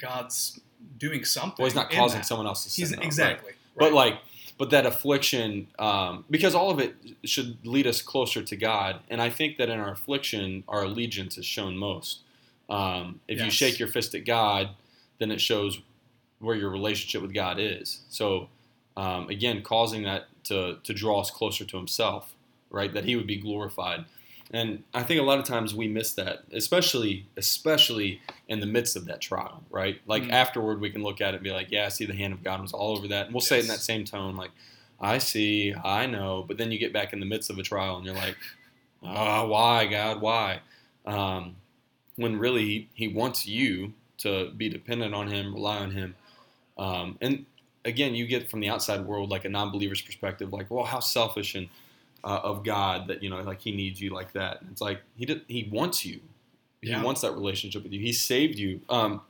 [0.00, 0.60] God's
[0.98, 1.56] doing something.
[1.58, 2.86] Well, he's not causing someone else to sin.
[2.86, 3.52] He's, though, exactly.
[3.74, 3.90] Right?
[3.90, 4.14] But like,
[4.56, 9.20] but that affliction, um, because all of it should lead us closer to God, and
[9.20, 12.20] I think that in our affliction, our allegiance is shown most.
[12.68, 13.46] Um, if yes.
[13.46, 14.70] you shake your fist at God,
[15.18, 15.80] then it shows
[16.38, 18.02] where your relationship with God is.
[18.08, 18.48] So,
[18.96, 22.34] um, again, causing that to to draw us closer to Himself,
[22.70, 22.92] right?
[22.94, 24.04] That He would be glorified.
[24.52, 28.96] And I think a lot of times we miss that, especially especially in the midst
[28.96, 30.00] of that trial, right?
[30.06, 30.32] Like mm-hmm.
[30.32, 32.42] afterward, we can look at it and be like, "Yeah, I see the hand of
[32.42, 33.48] God was all over that," and we'll yes.
[33.48, 34.50] say it in that same tone, like,
[35.00, 37.96] "I see, I know," but then you get back in the midst of a trial
[37.96, 38.36] and you're like,
[39.04, 40.60] "Ah, oh, why, God, why?"
[41.06, 41.56] Um,
[42.16, 46.16] when really he, he wants you to be dependent on Him, rely on Him,
[46.76, 47.46] um, and
[47.84, 51.54] again, you get from the outside world like a non-believer's perspective, like, "Well, how selfish
[51.54, 51.68] and."
[52.24, 54.60] Uh, of God that you know like He needs you like that.
[54.70, 56.20] It's like He did, He wants you.
[56.80, 57.02] He yeah.
[57.02, 58.00] wants that relationship with you.
[58.00, 58.80] He saved you.
[58.88, 59.20] Um,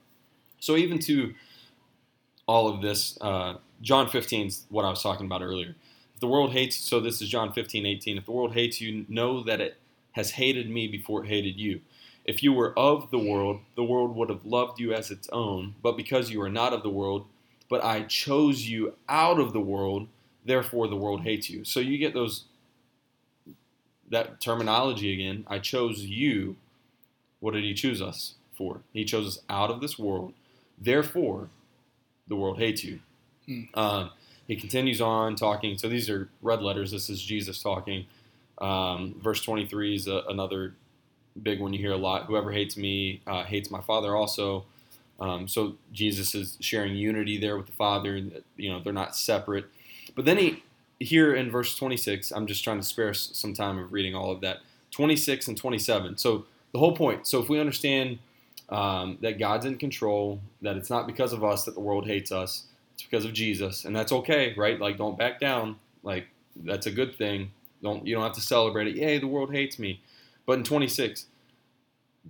[0.60, 1.34] so even to
[2.46, 5.74] all of this, uh, John 15 is what I was talking about earlier.
[6.14, 8.18] If the world hates, so this is John 15, 18.
[8.18, 9.78] If the world hates you, know that it
[10.12, 11.80] has hated me before it hated you.
[12.24, 15.74] If you were of the world, the world would have loved you as its own.
[15.82, 17.26] But because you are not of the world,
[17.68, 20.08] but I chose you out of the world,
[20.44, 21.64] therefore the world hates you.
[21.64, 22.44] So you get those
[24.10, 25.44] that terminology again.
[25.48, 26.56] I chose you.
[27.40, 28.80] What did he choose us for?
[28.92, 30.34] He chose us out of this world.
[30.78, 31.48] Therefore,
[32.28, 33.00] the world hates you.
[33.46, 33.62] Hmm.
[33.74, 34.10] Um,
[34.46, 35.78] he continues on talking.
[35.78, 36.90] So these are red letters.
[36.90, 38.06] This is Jesus talking.
[38.58, 40.74] Um, verse 23 is a, another
[41.40, 42.26] big one you hear a lot.
[42.26, 44.64] Whoever hates me uh, hates my Father also.
[45.20, 48.16] Um, so Jesus is sharing unity there with the Father.
[48.56, 49.66] You know, they're not separate.
[50.14, 50.62] But then he,
[51.00, 54.42] here in verse 26, I'm just trying to spare some time of reading all of
[54.42, 54.58] that.
[54.92, 56.18] 26 and 27.
[56.18, 57.26] So the whole point.
[57.26, 58.18] So if we understand
[58.68, 62.30] um, that God's in control, that it's not because of us that the world hates
[62.30, 64.78] us, it's because of Jesus, and that's okay, right?
[64.78, 65.76] Like, don't back down.
[66.02, 67.50] Like, that's a good thing.
[67.82, 68.96] Don't you don't have to celebrate it.
[68.96, 70.02] Yay, the world hates me.
[70.44, 71.26] But in 26,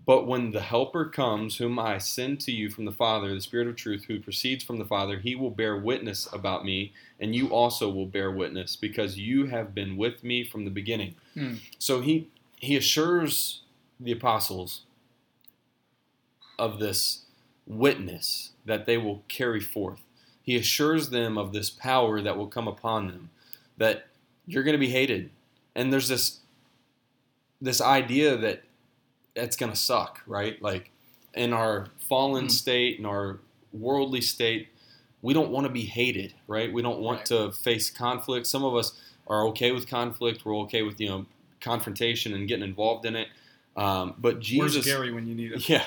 [0.06, 3.66] but when the Helper comes, whom I send to you from the Father, the Spirit
[3.66, 7.48] of truth, who proceeds from the Father, he will bear witness about me, and you
[7.48, 11.16] also will bear witness, because you have been with me from the beginning.
[11.34, 11.54] Hmm.
[11.78, 13.62] So he he assures
[13.98, 14.82] the apostles
[16.58, 17.24] of this
[17.66, 20.02] witness that they will carry forth.
[20.42, 23.30] He assures them of this power that will come upon them,
[23.76, 24.06] that
[24.46, 25.30] you're going to be hated.
[25.74, 26.40] And there's this
[27.60, 28.62] this idea that
[29.36, 30.60] it's going to suck, right?
[30.62, 30.90] Like
[31.34, 32.50] in our fallen Mm.
[32.50, 33.38] state, in our
[33.72, 34.68] worldly state,
[35.22, 36.72] we don't want to be hated, right?
[36.72, 37.26] We don't want Right.
[37.26, 38.46] to face conflict.
[38.46, 38.92] Some of us
[39.26, 40.44] are okay with conflict.
[40.44, 41.26] We're okay with you know
[41.60, 43.28] confrontation and getting involved in it.
[43.76, 45.62] Um, but Jesus, Where's Gary when you need him?
[45.66, 45.84] yeah,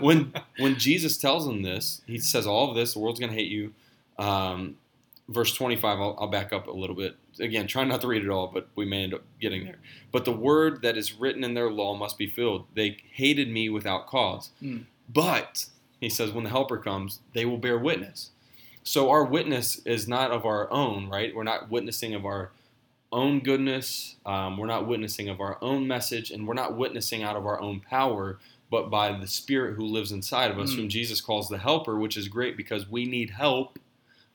[0.00, 2.94] when when Jesus tells them this, he says all of this.
[2.94, 3.74] The world's going to hate you.
[4.18, 4.76] Um,
[5.28, 7.16] verse 25, I'll, I'll back up a little bit.
[7.40, 9.78] Again, trying not to read it all, but we may end up getting there.
[10.12, 12.66] But the word that is written in their law must be filled.
[12.74, 14.50] They hated me without cause.
[14.60, 14.78] Hmm.
[15.08, 15.66] But,
[16.00, 18.30] he says, when the helper comes, they will bear witness.
[18.82, 21.34] So our witness is not of our own, right?
[21.34, 22.52] We're not witnessing of our
[23.12, 24.16] own goodness.
[24.24, 27.60] Um, we're not witnessing of our own message, and we're not witnessing out of our
[27.60, 28.38] own power,
[28.70, 30.76] but by the Spirit who lives inside of us, Mm.
[30.76, 33.78] whom Jesus calls the helper, which is great because we need help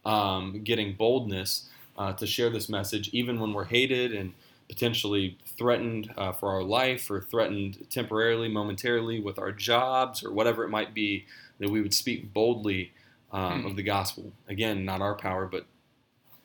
[0.06, 4.34] um, getting boldness uh, to share this message, even when we're hated and
[4.70, 10.64] potentially threatened uh, for our life or threatened temporarily, momentarily with our jobs or whatever
[10.64, 11.26] it might be,
[11.60, 12.92] that we would speak boldly
[13.34, 13.68] um, Hmm.
[13.68, 14.32] of the gospel.
[14.48, 15.66] Again, not our power, but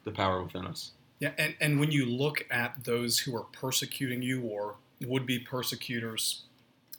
[0.05, 0.93] the power within us.
[1.19, 5.39] Yeah, and, and when you look at those who are persecuting you or would be
[5.39, 6.43] persecutors,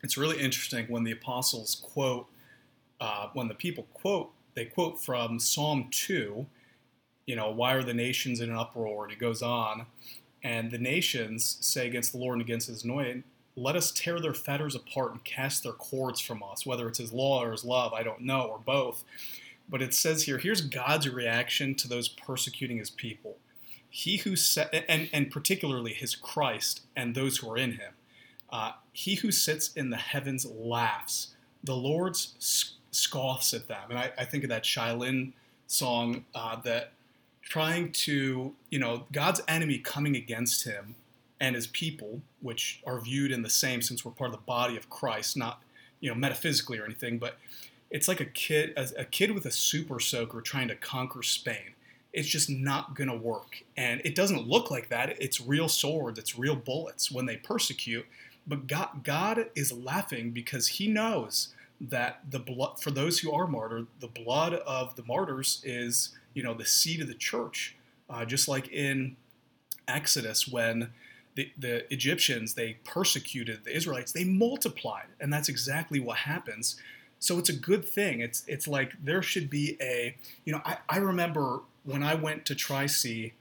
[0.04, 2.28] it's really interesting when the apostles quote,
[3.00, 6.48] uh, when the people quote, they quote from Psalm 2,
[7.28, 9.04] you know, why are the nations in an uproar?
[9.04, 9.86] And it goes on.
[10.44, 13.24] And the nations say against the Lord and against his anointed,
[13.56, 17.14] let us tear their fetters apart and cast their cords from us, whether it's his
[17.14, 19.04] law or his love, I don't know, or both.
[19.70, 23.38] But it says here, here's God's reaction to those persecuting his people
[23.90, 27.94] he who set and, and particularly his christ and those who are in him
[28.50, 34.00] uh, he who sits in the heavens laughs the lord s- scoffs at them and
[34.00, 35.34] i, I think of that Shai Linne
[35.68, 36.92] song uh, that
[37.42, 40.96] trying to you know god's enemy coming against him
[41.40, 44.76] and his people which are viewed in the same since we're part of the body
[44.78, 45.62] of christ not
[46.00, 47.38] you know metaphysically or anything but
[47.90, 51.74] it's like a kid a, a kid with a super soaker trying to conquer spain
[52.18, 53.64] it's just not going to work.
[53.78, 55.22] And it doesn't look like that.
[55.22, 58.08] It's real swords, it's real bullets when they persecute.
[58.48, 63.48] But God, God is laughing because He knows that the blood for those who are
[63.48, 67.76] martyred, the blood of the martyrs is you know the seed of the church.
[68.10, 69.18] Uh, just like in
[69.88, 70.92] Exodus when
[71.36, 76.80] the, the Egyptians they persecuted the Israelites, they multiplied, and that's exactly what happens.
[77.20, 78.22] So it's a good thing.
[78.22, 82.46] It's it's like there should be a you know I, I remember when I went
[82.46, 83.34] to Tri C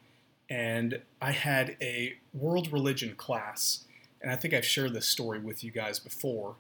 [0.49, 3.85] and I had a world religion class,
[4.21, 6.55] and I think I've shared this story with you guys before.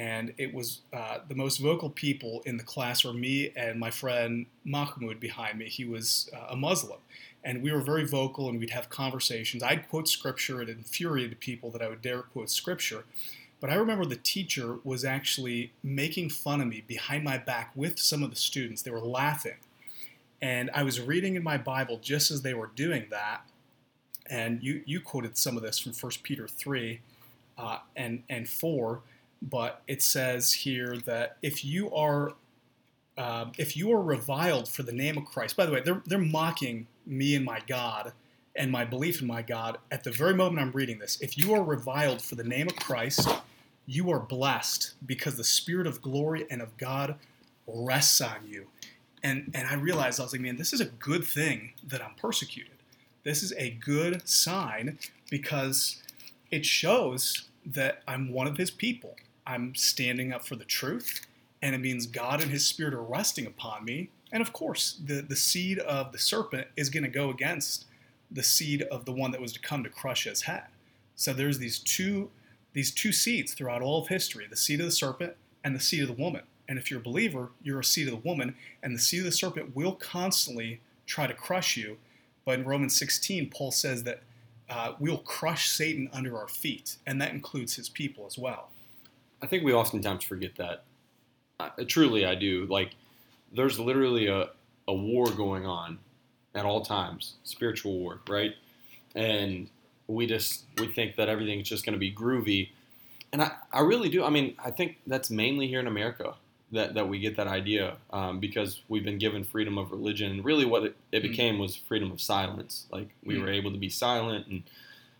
[0.00, 3.90] And it was uh, the most vocal people in the class were me and my
[3.90, 5.66] friend Mahmoud behind me.
[5.66, 7.00] He was uh, a Muslim.
[7.44, 9.62] And we were very vocal and we'd have conversations.
[9.62, 10.62] I'd quote scripture.
[10.62, 13.04] It infuriated people that I would dare quote scripture.
[13.60, 17.98] But I remember the teacher was actually making fun of me behind my back with
[17.98, 18.80] some of the students.
[18.80, 19.58] They were laughing.
[20.40, 23.42] And I was reading in my Bible just as they were doing that.
[24.30, 27.00] And you, you quoted some of this from 1 Peter 3
[27.58, 29.02] uh, and, and 4.
[29.42, 32.32] But it says here that if you are
[33.18, 36.18] um, if you are reviled for the name of Christ, by the way, they're, they're
[36.18, 38.12] mocking me and my God
[38.56, 41.20] and my belief in my God at the very moment I'm reading this.
[41.20, 43.28] If you are reviled for the name of Christ,
[43.86, 47.16] you are blessed because the Spirit of glory and of God
[47.66, 48.68] rests on you.
[49.22, 52.14] And, and I realized, I was like, man, this is a good thing that I'm
[52.14, 52.72] persecuted.
[53.22, 54.98] This is a good sign
[55.30, 56.02] because
[56.50, 59.16] it shows that I'm one of his people.
[59.50, 61.26] I'm standing up for the truth,
[61.60, 64.10] and it means God and his Spirit are resting upon me.
[64.30, 67.86] And of course, the, the seed of the serpent is going to go against
[68.30, 70.66] the seed of the one that was to come to crush his head.
[71.16, 72.30] So there's these two
[72.72, 75.34] these two seeds throughout all of history, the seed of the serpent
[75.64, 76.42] and the seed of the woman.
[76.68, 79.24] And if you're a believer, you're a seed of the woman, and the seed of
[79.24, 81.96] the serpent will constantly try to crush you.
[82.44, 84.22] But in Romans 16, Paul says that
[84.68, 88.68] uh, we'll crush Satan under our feet, and that includes his people as well.
[89.42, 90.84] I think we oftentimes forget that.
[91.58, 92.66] Uh, truly, I do.
[92.66, 92.94] Like,
[93.52, 94.50] there's literally a,
[94.86, 95.98] a war going on
[96.54, 98.54] at all times, spiritual war, right?
[99.14, 99.68] And
[100.06, 102.70] we just we think that everything's just going to be groovy,
[103.32, 104.24] and I, I really do.
[104.24, 106.34] I mean, I think that's mainly here in America
[106.72, 110.30] that, that we get that idea um, because we've been given freedom of religion.
[110.30, 111.30] And really, what it, it mm.
[111.30, 112.86] became was freedom of silence.
[112.90, 113.42] Like we mm.
[113.42, 114.62] were able to be silent, and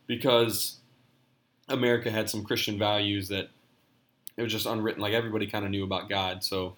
[0.07, 0.79] because
[1.69, 3.51] America had some Christian values that
[4.41, 5.03] it was just unwritten.
[5.03, 6.75] Like everybody kind of knew about God, so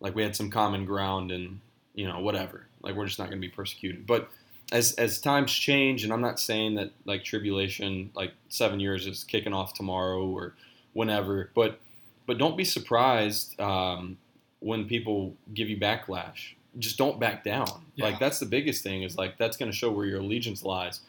[0.00, 1.60] like we had some common ground, and
[1.94, 2.66] you know whatever.
[2.82, 4.28] Like we're just not going to be persecuted, but
[4.70, 9.24] as as times change, and I'm not saying that like tribulation, like seven years is
[9.24, 10.54] kicking off tomorrow or
[10.92, 11.80] whenever, but
[12.26, 14.18] but don't be surprised um,
[14.60, 16.52] when people give you backlash.
[16.78, 17.86] Just don't back down.
[17.94, 18.04] Yeah.
[18.04, 21.00] Like that's the biggest thing is like that's going to show where your allegiance lies,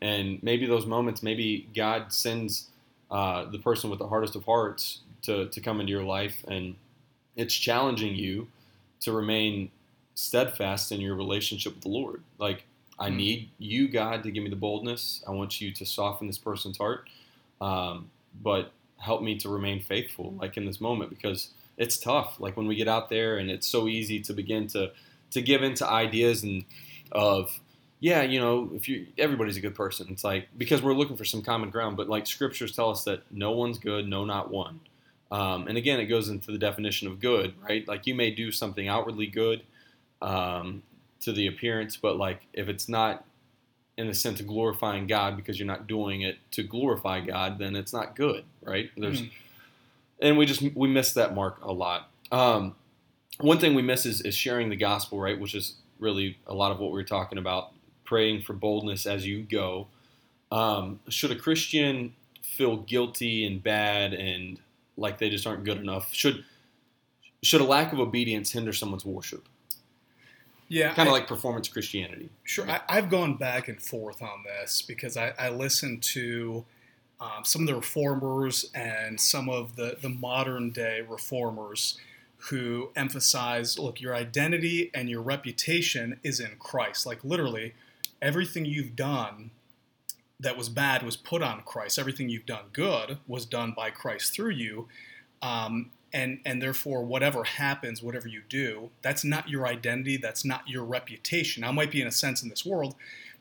[0.00, 2.66] and maybe those moments, maybe God sends
[3.12, 6.74] uh, the person with the hardest of hearts to to come into your life, and
[7.36, 8.48] it's challenging you
[9.00, 9.70] to remain
[10.14, 12.22] steadfast in your relationship with the Lord.
[12.38, 12.64] Like
[12.98, 13.16] I mm.
[13.16, 15.24] need you, God, to give me the boldness.
[15.26, 17.08] I want you to soften this person's heart,
[17.60, 18.10] um,
[18.42, 22.36] but help me to remain faithful, like in this moment, because it's tough.
[22.38, 24.92] Like when we get out there, and it's so easy to begin to
[25.30, 26.64] to give into ideas and
[27.10, 27.60] of
[28.00, 30.08] yeah, you know, if you everybody's a good person.
[30.10, 33.22] It's like because we're looking for some common ground, but like scriptures tell us that
[33.30, 34.80] no one's good, no, not one.
[35.32, 37.88] Um, and again, it goes into the definition of good, right?
[37.88, 39.62] Like you may do something outwardly good,
[40.20, 40.82] um,
[41.20, 43.24] to the appearance, but like if it's not
[43.96, 47.74] in the sense of glorifying God because you're not doing it to glorify God, then
[47.76, 48.90] it's not good, right?
[48.96, 49.30] There's, mm.
[50.20, 52.10] and we just we miss that mark a lot.
[52.30, 52.74] Um,
[53.40, 55.38] one thing we miss is, is sharing the gospel, right?
[55.38, 57.72] Which is really a lot of what we are talking about.
[58.04, 59.86] Praying for boldness as you go.
[60.50, 62.12] Um, should a Christian
[62.42, 64.58] feel guilty and bad and
[64.96, 66.12] like they just aren't good enough?
[66.12, 66.44] Should
[67.42, 69.48] should a lack of obedience hinder someone's worship?
[70.68, 72.30] Yeah, kind of like performance Christianity.
[72.44, 76.64] Sure, I, have gone back and forth on this because I, I listened to
[77.20, 81.98] um, some of the reformers and some of the the modern day reformers
[82.48, 87.06] who emphasize, look, your identity and your reputation is in Christ.
[87.06, 87.74] Like literally,
[88.20, 89.50] everything you've done
[90.42, 91.98] that was bad was put on Christ.
[91.98, 94.88] Everything you've done good was done by Christ through you.
[95.40, 100.68] Um, and and therefore whatever happens whatever you do that's not your identity that's not
[100.68, 102.94] your reputation now might be in a sense in this world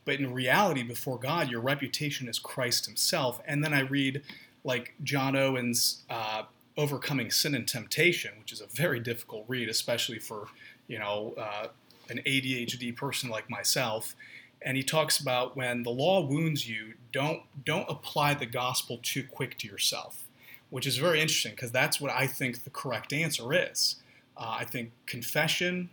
[0.06, 4.22] but in reality before god your reputation is christ himself and then i read
[4.64, 6.44] like john owen's uh,
[6.78, 10.48] overcoming sin and temptation which is a very difficult read especially for
[10.88, 11.68] you know uh,
[12.10, 14.16] an adhd person like myself
[14.64, 19.24] and he talks about when the law wounds you don't don't apply the gospel too
[19.24, 20.28] quick to yourself
[20.72, 23.98] which is very interesting because that's what I think the correct answer is.
[24.36, 25.90] Uh, I think confession,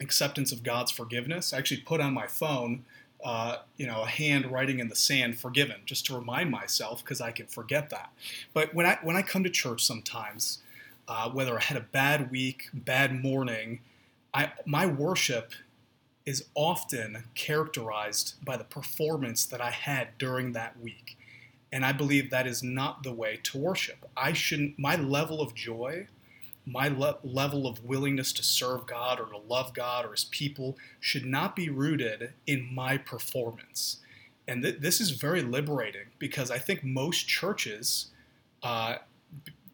[0.00, 1.52] acceptance of God's forgiveness.
[1.52, 2.84] I actually put on my phone,
[3.24, 7.20] uh, you know, a hand writing in the sand, "forgiven," just to remind myself because
[7.20, 8.12] I can forget that.
[8.52, 10.58] But when I when I come to church, sometimes,
[11.08, 13.80] uh, whether I had a bad week, bad morning,
[14.34, 15.54] I my worship
[16.30, 21.18] is often characterized by the performance that I had during that week.
[21.72, 24.08] And I believe that is not the way to worship.
[24.16, 26.06] I shouldn't, my level of joy,
[26.64, 30.78] my le- level of willingness to serve God or to love God or his people
[31.00, 33.96] should not be rooted in my performance.
[34.46, 38.06] And th- this is very liberating because I think most churches,
[38.62, 38.98] uh,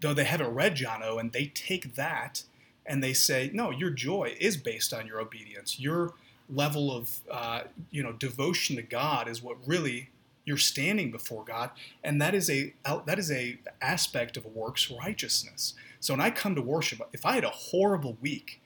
[0.01, 2.45] though they haven't read John Owen, and they take that
[2.87, 5.79] and they say, no, your joy is based on your obedience.
[5.79, 6.15] Your
[6.49, 10.11] level of uh, you know devotion to God is what really
[10.45, 11.71] you're standing before God,
[12.05, 12.75] and that is a
[13.07, 15.75] that is a aspect of works righteousness.
[16.01, 18.61] So when I come to worship, if I had a horrible week,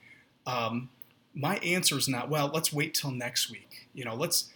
[0.47, 0.91] um,
[1.35, 2.51] my answer is not well.
[2.53, 3.89] Let's wait till next week.
[3.95, 4.51] You know, let's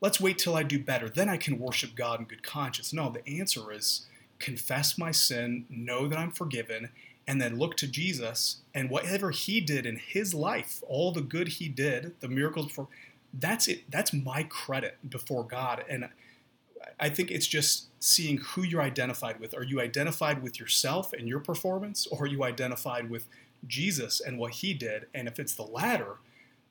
[0.00, 1.08] let's wait till I do better.
[1.08, 2.92] Then I can worship God in good conscience.
[2.92, 4.06] No, the answer is
[4.38, 6.90] confess my sin, know that I'm forgiven,
[7.28, 11.46] and then look to Jesus and whatever he did in his life, all the good
[11.46, 12.88] he did, the miracles before,
[13.34, 13.88] that's it.
[13.90, 15.84] That's my credit before God.
[15.90, 16.08] And
[16.98, 19.54] I think it's just seeing who you're identified with.
[19.54, 23.28] Are you identified with yourself and your performance, or are you identified with
[23.66, 25.06] Jesus and what he did?
[25.12, 26.16] And if it's the latter,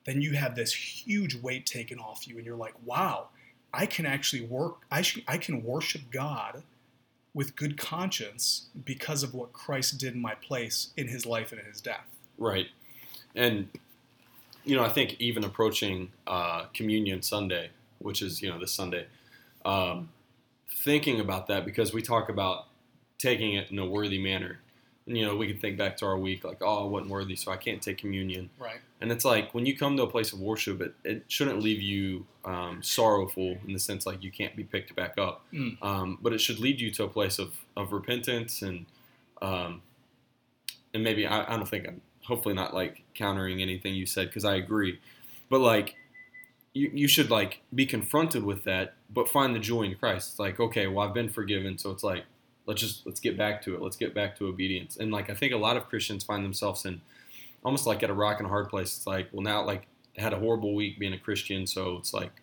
[0.06, 3.28] then you have this huge weight taken off you, and you're like, wow,
[3.72, 6.64] I can actually work, I, I can worship God
[7.34, 11.60] with good conscience because of what Christ did in my place in his life and
[11.60, 12.06] in his death.
[12.36, 12.68] Right.
[13.34, 13.68] And,
[14.64, 19.06] you know, I think even approaching uh, Communion Sunday, which is, you know, this Sunday,
[19.64, 20.08] um,
[20.84, 22.66] thinking about that because we talk about
[23.18, 24.60] taking it in a worthy manner.
[25.08, 27.50] You know, we can think back to our week like, oh, I wasn't worthy, so
[27.50, 28.50] I can't take communion.
[28.58, 28.80] Right.
[29.00, 31.80] And it's like when you come to a place of worship, it, it shouldn't leave
[31.80, 35.44] you um, sorrowful in the sense like you can't be picked back up.
[35.52, 35.82] Mm.
[35.82, 38.86] Um, but it should lead you to a place of, of repentance and
[39.40, 39.82] um,
[40.94, 44.44] and maybe I, I don't think I'm hopefully not like countering anything you said because
[44.44, 45.00] I agree,
[45.48, 45.96] but like
[46.74, 50.30] you, you should like be confronted with that, but find the joy in Christ.
[50.30, 52.24] It's like okay, well I've been forgiven, so it's like
[52.68, 53.82] let's just let's get back to it.
[53.82, 54.98] Let's get back to obedience.
[54.98, 57.02] And like I think a lot of Christians find themselves in
[57.64, 58.96] almost like at a rock and a hard place.
[58.98, 59.88] It's like well now like
[60.18, 62.42] I had a horrible week being a Christian, so it's like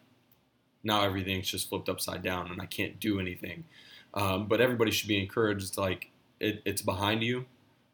[0.84, 3.65] now everything's just flipped upside down and I can't do anything.
[4.13, 6.09] Um, but everybody should be encouraged like
[6.39, 7.45] it, it's behind you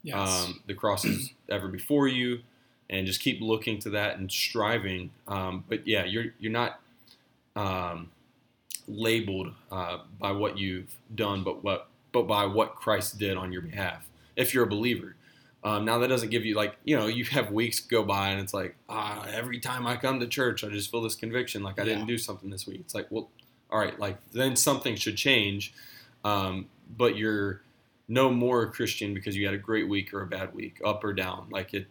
[0.03, 0.45] Yes.
[0.45, 2.41] um, the cross is ever before you,
[2.89, 5.11] and just keep looking to that and striving.
[5.27, 6.79] Um, but yeah, you're you're not
[7.55, 8.11] um,
[8.88, 13.62] labeled uh, by what you've done, but what but by what Christ did on your
[13.62, 14.07] behalf.
[14.36, 15.16] If you're a believer.
[15.64, 18.41] Um, now that doesn't give you like you know you have weeks go by and
[18.41, 21.80] it's like ah every time I come to church I just feel this conviction like
[21.80, 21.89] I Yeah.
[21.89, 22.80] didn't do something this week.
[22.80, 23.30] It's like well
[23.70, 25.72] all right like then something should change,
[26.24, 27.62] um, but you're
[28.07, 31.03] no more a Christian because you had a great week or a bad week, up
[31.03, 31.47] or down.
[31.49, 31.88] Like it,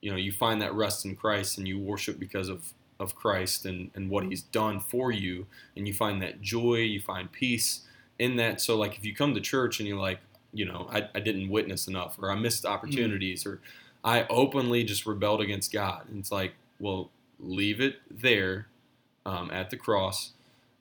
[0.00, 3.64] you know, you find that rest in Christ and you worship because of, of Christ
[3.66, 5.46] and, and what he's done for you.
[5.76, 7.82] And you find that joy, you find peace
[8.20, 8.60] in that.
[8.60, 10.20] So, like, if you come to church and you're like,
[10.52, 13.60] you know, I, I didn't witness enough or I missed opportunities or
[14.04, 16.08] I openly just rebelled against God.
[16.08, 18.66] And it's like, well, leave it there
[19.24, 20.32] um, at the cross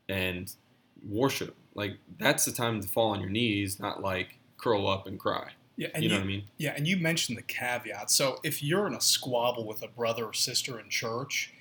[0.08, 0.54] and
[1.08, 1.56] worship.
[1.76, 5.52] Like, that's the time to fall on your knees, not like, curl up and cry.
[5.78, 6.44] yeah, and you you, know what I mean?
[6.58, 8.12] yeah, and you mentioned the caveat.
[8.12, 11.54] So if you're in a squabble with a brother or sister in church,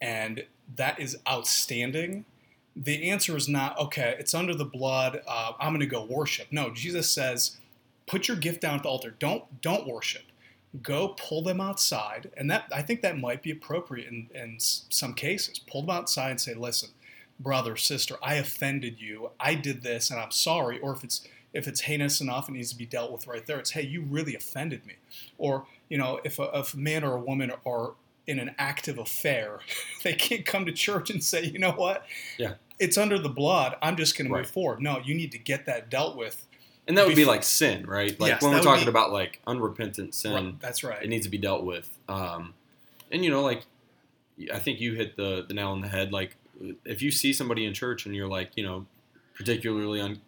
[0.00, 0.44] and
[0.76, 2.24] that is outstanding,
[2.76, 4.16] the answer is not okay.
[4.18, 5.22] It's under the blood.
[5.26, 6.48] Uh, I'm going to go worship.
[6.50, 7.56] No, Jesus says,
[8.06, 9.14] put your gift down at the altar.
[9.18, 10.22] Don't don't worship.
[10.82, 15.14] Go pull them outside, and that I think that might be appropriate in, in some
[15.14, 15.58] cases.
[15.58, 16.90] Pull them outside and say, listen,
[17.40, 19.30] brother, sister, I offended you.
[19.40, 20.78] I did this, and I'm sorry.
[20.78, 23.58] Or if it's if it's heinous enough, it needs to be dealt with right there.
[23.58, 24.94] It's hey, you really offended me.
[25.38, 27.92] Or you know, if a, if a man or a woman are
[28.30, 29.60] in an active affair,
[30.04, 32.06] they can't come to church and say, you know what?
[32.38, 32.54] Yeah.
[32.78, 33.76] It's under the blood.
[33.82, 34.80] I'm just going to move forward.
[34.80, 36.46] No, you need to get that dealt with.
[36.88, 38.18] And that would be like sin, right?
[38.18, 41.02] Like Yes, when we're talking be- about like unrepentant sin, Right, That's right.
[41.02, 41.98] it needs to be dealt with.
[42.08, 42.54] Um,
[43.12, 43.64] and you know, like
[44.52, 46.10] I think you hit the the nail on the head.
[46.12, 46.36] Like
[46.84, 48.86] if you see somebody in church and you're like, you know,
[49.34, 50.20] particularly on,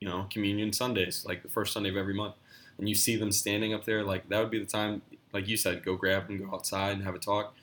[0.00, 2.34] you know, Communion Sundays, like the first Sunday of every month,
[2.78, 5.02] and you see them standing up there, like that would be the time,
[5.36, 7.54] like you said, go grab them, go outside and have a talk,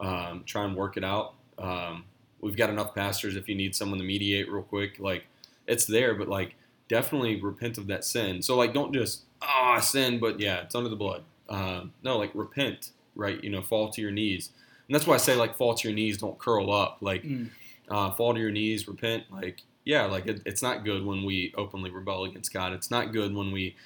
[0.00, 1.34] um, try and work it out.
[1.58, 2.04] Um,
[2.40, 5.24] we've got enough pastors if you need someone to mediate real quick, like
[5.66, 6.54] it's there, but like
[6.88, 8.42] definitely repent of that sin.
[8.42, 11.22] So like don't just oh I sinned, but yeah, it's under the blood.
[11.48, 13.42] Um, no, like repent, right?
[13.42, 14.50] You know, fall to your knees,
[14.88, 16.98] and that's why I say like fall to your knees, don't curl up.
[17.00, 17.48] Like Mm.
[17.88, 19.24] uh, fall to your knees, repent.
[19.30, 22.72] Like yeah, like it, it's not good when we openly rebel against God.
[22.72, 23.76] It's not good when we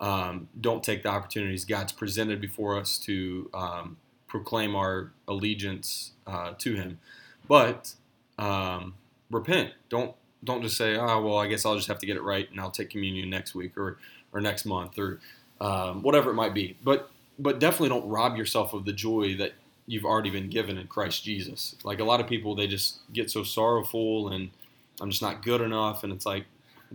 [0.00, 3.96] um, don't take the opportunities God's presented before us to um,
[4.28, 6.98] proclaim our allegiance uh, to Him.
[7.46, 7.94] But
[8.38, 8.94] um,
[9.30, 9.72] repent.
[9.88, 12.50] Don't don't just say, oh well, I guess I'll just have to get it right
[12.50, 13.98] and I'll take communion next week or
[14.32, 15.20] or next month or
[15.60, 16.76] um, whatever it might be.
[16.82, 19.52] But but definitely don't rob yourself of the joy that
[19.86, 21.74] you've already been given in Christ Jesus.
[21.84, 24.50] Like a lot of people, they just get so sorrowful and
[25.00, 26.44] I'm just not good enough, and it's like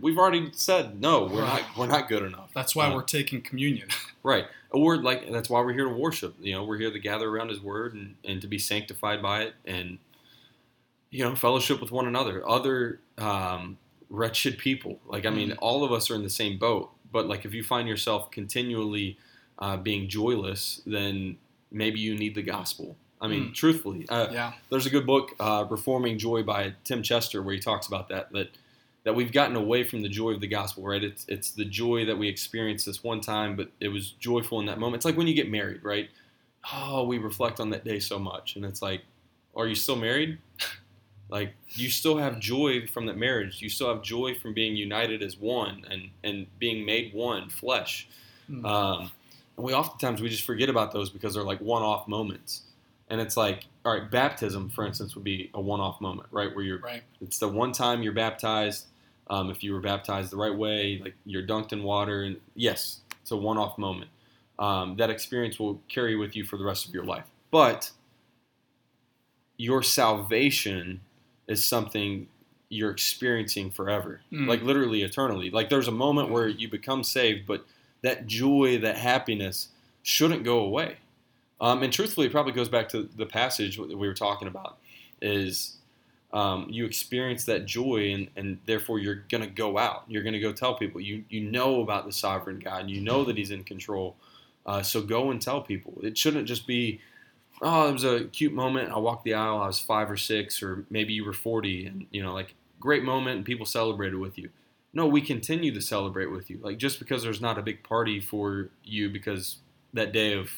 [0.00, 2.50] we've already said no, we're not we're not good enough.
[2.54, 3.88] That's why Uh, we're taking communion.
[4.22, 4.46] Right.
[4.72, 6.34] Or like that's why we're here to worship.
[6.40, 9.42] You know, we're here to gather around His Word and, and to be sanctified by
[9.42, 9.98] it, and
[11.10, 13.78] you know, fellowship with one another, other um,
[14.10, 14.98] wretched people.
[15.06, 15.58] Like I mean, Mhm.
[15.60, 16.90] all of us are in the same boat.
[17.12, 19.16] But like if you find yourself continually
[19.60, 21.38] uh, being joyless, then
[21.70, 22.96] maybe you need the gospel.
[23.20, 23.54] I mean, Mm.
[23.54, 24.52] truthfully, uh, Yeah.
[24.70, 28.32] there's a good book, uh, "Reforming Joy" by Tim Chester, where he talks about that
[28.32, 28.50] that
[29.06, 30.82] that we've gotten away from the joy of the gospel.
[30.82, 31.02] Right?
[31.02, 34.66] It's it's the joy that we experienced this one time, but it was joyful in
[34.66, 34.96] that moment.
[34.96, 36.10] It's like when you get married, right?
[36.74, 39.02] Oh, we reflect on that day so much, and it's like,
[39.54, 40.38] are you still married?
[41.28, 43.62] like you still have joy from that marriage.
[43.62, 48.08] You still have joy from being united as one and and being made one flesh.
[48.50, 48.66] Mm.
[48.66, 49.12] Um,
[49.56, 52.62] and we oftentimes we just forget about those because they're like one-off moments.
[53.08, 56.52] And it's like, all right, baptism, for instance, would be a one-off moment, right?
[56.54, 57.04] Where you're, right.
[57.20, 58.86] it's the one time you're baptized.
[59.28, 63.00] Um, if you were baptized the right way, like you're dunked in water, and yes,
[63.22, 64.10] it's a one-off moment.
[64.58, 67.24] Um, that experience will carry with you for the rest of your life.
[67.50, 67.90] But
[69.56, 71.00] your salvation
[71.48, 72.28] is something
[72.68, 74.48] you're experiencing forever, Mm.
[74.48, 75.50] like literally eternally.
[75.50, 77.64] Like there's a moment where you become saved, but
[78.02, 79.68] that joy, that happiness
[80.02, 80.96] shouldn't go away.
[81.60, 84.78] Um, and truthfully, it probably goes back to the passage that we were talking about
[85.22, 85.78] is
[86.32, 90.04] um, you experience that joy and, and therefore you're going to go out.
[90.08, 91.00] You're going to go tell people.
[91.00, 92.90] You, you know about the sovereign God.
[92.90, 94.16] You know that he's in control.
[94.64, 95.94] Uh, so go and tell people.
[96.02, 97.00] It shouldn't just be,
[97.62, 98.90] oh, it was a cute moment.
[98.90, 99.62] I walked the aisle.
[99.62, 103.04] I was five or six, or maybe you were 40 and, you know, like great
[103.04, 104.50] moment and people celebrated with you.
[104.92, 106.58] No, we continue to celebrate with you.
[106.62, 109.58] Like just because there's not a big party for you because
[109.92, 110.50] that day of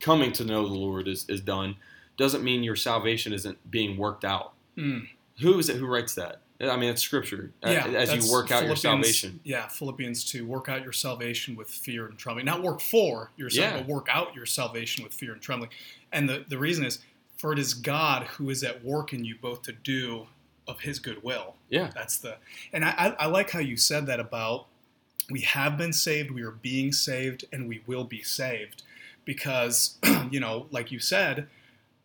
[0.00, 1.76] coming to know the Lord is, is done,
[2.16, 4.54] doesn't mean your salvation isn't being worked out.
[4.76, 5.08] Mm.
[5.40, 6.40] Who is it who writes that?
[6.60, 7.50] I mean, it's scripture.
[7.64, 9.40] Yeah, as you work out your salvation.
[9.42, 10.46] Yeah, Philippians 2.
[10.46, 12.46] Work out your salvation with fear and trembling.
[12.46, 13.78] Not work for yourself, Yeah.
[13.78, 15.70] but work out your salvation with fear and trembling.
[16.12, 17.00] And the, the reason is,
[17.36, 20.28] for it is God who is at work in you both to do
[20.68, 21.56] of his good will.
[21.68, 21.90] Yeah.
[21.92, 22.36] That's the.
[22.72, 24.66] And I, I, I like how you said that about
[25.30, 28.84] we have been saved, we are being saved, and we will be saved.
[29.24, 29.98] Because,
[30.30, 31.48] you know, like you said,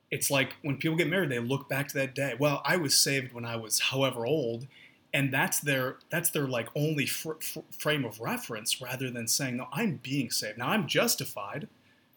[0.09, 2.33] it's like when people get married, they look back to that day.
[2.37, 4.67] Well, I was saved when I was however old,
[5.13, 9.57] and that's their that's their like only fr- fr- frame of reference, rather than saying,
[9.57, 10.57] "No, I'm being saved.
[10.57, 11.67] Now I'm justified,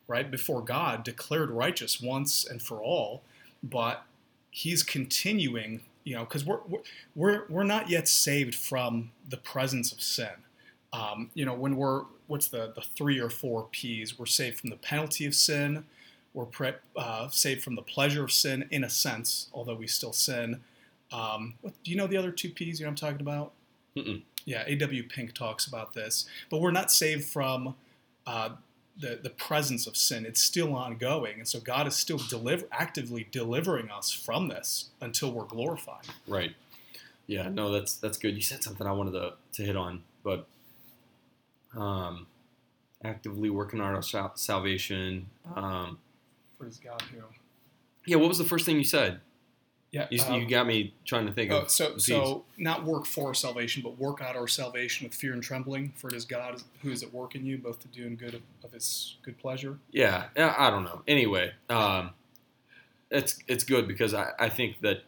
[0.07, 3.23] right before God, declared righteous once and for all."
[3.63, 4.05] But
[4.51, 6.81] He's continuing, you know, because we're, we're
[7.15, 10.45] we're we're not yet saved from the presence of sin.
[10.93, 14.19] Um, you know, when we're what's the the three or four P's?
[14.19, 15.85] We're saved from the penalty of sin.
[16.33, 20.13] We're pre- uh, saved from the pleasure of sin, in a sense, although we still
[20.13, 20.61] sin.
[21.13, 22.79] Um, what, do you know the other two P's?
[22.79, 23.53] You know I'm talking about?
[23.97, 24.23] Mm-mm.
[24.45, 25.09] Yeah, A.W.
[25.09, 27.75] Pink talks about this, but we're not saved from
[28.27, 28.51] uh,
[28.97, 30.25] the the presence of sin.
[30.25, 35.33] It's still ongoing, and so God is still deliver actively delivering us from this until
[35.33, 36.05] we're glorified.
[36.29, 36.55] Right.
[37.27, 37.49] Yeah.
[37.49, 38.35] No, that's that's good.
[38.35, 40.47] You said something I wanted to, to hit on, but
[41.77, 42.27] um,
[43.05, 44.03] actively working on our
[44.37, 45.27] salvation.
[45.55, 45.99] Um,
[46.61, 47.23] Praise God, who?
[48.05, 48.17] yeah.
[48.17, 49.21] What was the first thing you said?
[49.93, 51.71] Yeah, You, uh, you got me trying to think Oh, of.
[51.71, 52.05] so P's.
[52.05, 55.93] so not work for salvation, but work out our salvation with fear and trembling.
[55.97, 58.35] For it is God who is at work in you, both to do and good
[58.35, 59.79] of, of His good pleasure.
[59.91, 61.03] Yeah, I don't know.
[61.09, 62.11] Anyway, um,
[63.11, 65.03] it's it's good because I, I think that.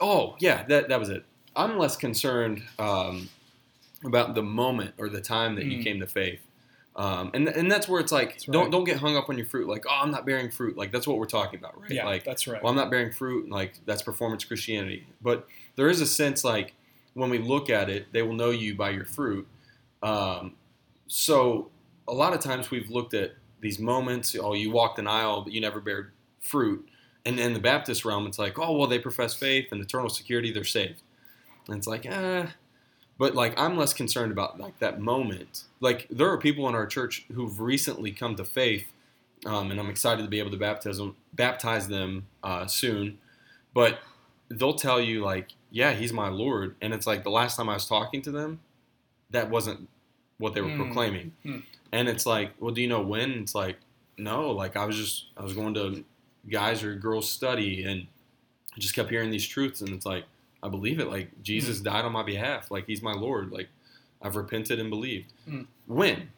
[0.00, 1.24] Oh yeah, that that was it.
[1.54, 3.30] I'm less concerned um,
[4.04, 5.84] about the moment or the time that you Mm.
[5.84, 6.45] came to faith,
[6.96, 9.46] um, and and that's where it's like That's don't don't get hung up on your
[9.46, 9.68] fruit.
[9.68, 10.76] Like oh, I'm not bearing fruit.
[10.78, 11.90] Like that's what we're talking about, right?
[11.90, 12.62] Yeah, Like that's right.
[12.62, 13.44] well, I'm not bearing fruit.
[13.44, 15.06] and, Like that's performance Christianity.
[15.20, 16.74] But there is a sense like
[17.12, 19.46] when we look at it, they will know you by your fruit.
[20.02, 20.54] Um,
[21.06, 21.70] so
[22.08, 24.34] a lot of times we've looked at these moments.
[24.38, 26.88] Oh, you walked an aisle, but you never bared fruit.
[27.26, 30.50] And in the Baptist realm, it's like, oh well, they profess faith and eternal security,
[30.50, 31.02] they're saved.
[31.68, 32.46] And it's like, eh.
[33.18, 35.64] But like, I'm less concerned about like that moment.
[35.80, 38.92] Like, there are people in our church who've recently come to faith,
[39.46, 43.18] um, and I'm excited to be able to baptize them, baptize them uh, soon.
[43.72, 44.00] But
[44.48, 47.74] they'll tell you like, yeah, he's my Lord, and it's like the last time I
[47.74, 48.60] was talking to them,
[49.30, 49.88] that wasn't
[50.38, 50.82] what they were Hmm.
[50.82, 51.32] proclaiming.
[51.42, 51.58] Hmm.
[51.92, 53.30] And it's like, well, do you know when?
[53.32, 53.78] It's like,
[54.18, 56.04] no, like I was just I was going to
[56.50, 58.06] guys or girls study and
[58.74, 60.24] I just kept hearing these truths and it's like
[60.66, 61.08] I believe it.
[61.08, 62.70] Like Jesus died on my behalf.
[62.70, 63.52] Like he's my Lord.
[63.52, 63.68] Like
[64.20, 65.32] I've repented and believed.
[65.48, 65.66] Mm.
[65.86, 66.30] When?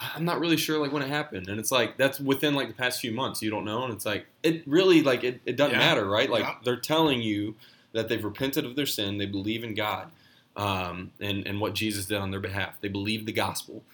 [0.00, 1.48] I'm not really sure like when it happened.
[1.48, 3.40] And it's like that's within like the past few months.
[3.42, 3.84] You don't know.
[3.84, 5.78] And it's like it really like it, it doesn't Yeah.
[5.78, 6.28] matter, right?
[6.28, 6.54] Like Yeah.
[6.64, 7.54] they're telling you
[7.92, 10.10] that they've repented of their sin, they believe in God,
[10.56, 12.78] um, and, and what Jesus did on their behalf.
[12.80, 13.84] They believe the gospel.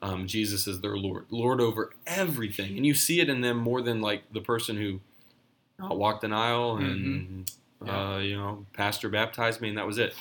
[0.00, 3.80] Um, Jesus is their Lord, Lord over everything, and you see it in them more
[3.82, 4.98] than like the person who
[5.80, 7.48] uh, walked an aisle and
[7.86, 8.14] Yeah.
[8.14, 10.14] uh, you know, pastor baptized me, and that was it.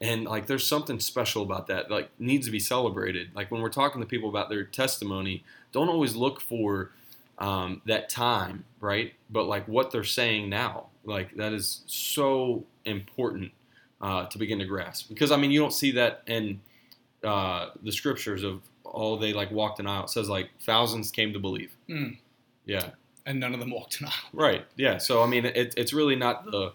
[0.00, 1.90] And like, there's something special about that.
[1.90, 3.30] Like, needs to be celebrated.
[3.34, 5.42] Like when we're talking to people about their testimony,
[5.72, 6.90] don't always look for
[7.38, 9.14] um, that time, right?
[9.30, 13.52] But like what they're saying now, like that is so important
[14.00, 15.08] uh, to begin to grasp.
[15.08, 16.60] Because I mean, you don't see that in
[17.24, 20.04] uh, the scriptures of all they like walked an aisle.
[20.04, 21.74] It says like thousands came to believe.
[21.88, 22.18] Mm.
[22.66, 22.90] Yeah,
[23.24, 24.12] And none of them walked an aisle.
[24.32, 24.66] right.
[24.76, 24.98] Yeah.
[24.98, 26.72] So I mean, it, it's really not the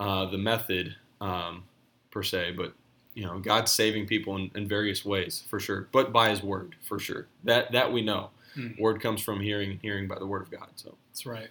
[0.00, 1.64] uh, the method um,
[2.10, 2.72] per se, but
[3.14, 6.76] you know, God's saving people in, in various ways for sure, but by His word
[6.82, 7.26] for sure.
[7.44, 8.30] That that we know.
[8.56, 8.78] Mm.
[8.80, 10.68] Word comes from hearing, and hearing by the word of God.
[10.76, 11.48] So That's right.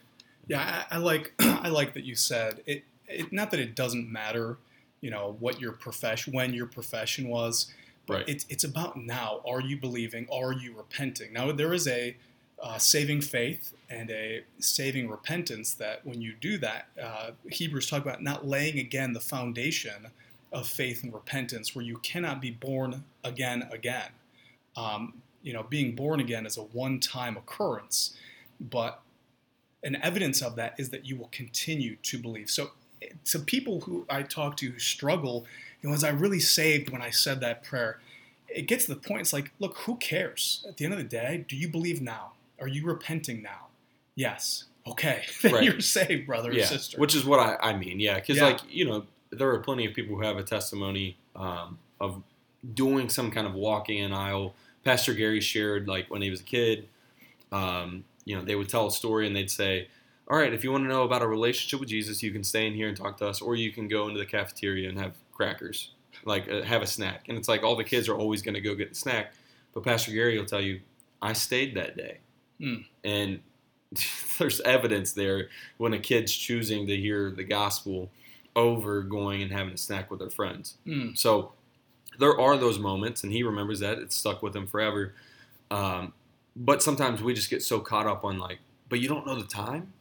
[0.48, 3.32] Yeah, I, I like I like that you said it, it.
[3.32, 4.58] Not that it doesn't matter,
[5.02, 7.72] you know, what your profession, when your profession was,
[8.06, 8.30] but Right.
[8.30, 9.42] it's it's about now.
[9.46, 10.28] Are you believing?
[10.32, 11.34] Are you repenting?
[11.34, 12.16] Now there is a
[12.62, 18.02] uh, saving faith and a saving repentance that when you do that, uh, Hebrews talk
[18.02, 20.08] about not laying again the foundation
[20.52, 24.10] of faith and repentance, where you cannot be born again again.
[24.76, 28.18] Um, you know, being born again is a one-time occurrence,
[28.60, 29.02] but
[29.84, 32.50] an evidence of that is that you will continue to believe.
[32.50, 32.72] So,
[33.26, 35.46] to people who I talk to who struggle,
[35.82, 38.00] you know, was I really saved when I said that prayer?
[38.48, 39.22] It gets to the point.
[39.22, 40.66] It's like, look, who cares?
[40.68, 42.32] At the end of the day, do you believe now?
[42.60, 43.68] Are you repenting now?
[44.16, 44.66] Yes.
[44.88, 45.64] Okay, then Right.
[45.64, 46.98] you're saved, brother or yeah, sister.
[46.98, 48.00] which is what I, I mean.
[48.00, 48.46] Yeah, because Yeah.
[48.46, 52.24] like you know, there are plenty of people who have a testimony um, of
[52.74, 54.56] doing some kind of walking an aisle.
[54.84, 56.88] Pastor Gary shared like when he was a kid.
[57.52, 59.88] Um, you know, they would tell a story and they'd say,
[60.30, 62.68] "All right, if you want to know about a relationship with Jesus, you can stay
[62.68, 65.14] in here and talk to us, or you can go into the cafeteria and have
[65.34, 65.92] crackers,
[66.26, 68.62] like uh, have a snack." And it's like all the kids are always going to
[68.62, 69.34] go get the snack,
[69.74, 70.80] but Pastor Gary will tell you,
[71.22, 72.18] "I stayed that day,"
[72.60, 72.76] Hmm.
[73.04, 73.40] and
[74.40, 78.10] there's evidence there when a kid's choosing to hear the gospel
[78.56, 80.76] over going and having a snack with their friends.
[80.86, 81.54] Mm, So
[82.20, 84.00] there are those moments, and he remembers that.
[84.00, 85.14] It's stuck with him forever.
[85.70, 86.14] Um,
[86.56, 89.48] but sometimes we just get so caught up on like, but you don't know the
[89.48, 89.94] time,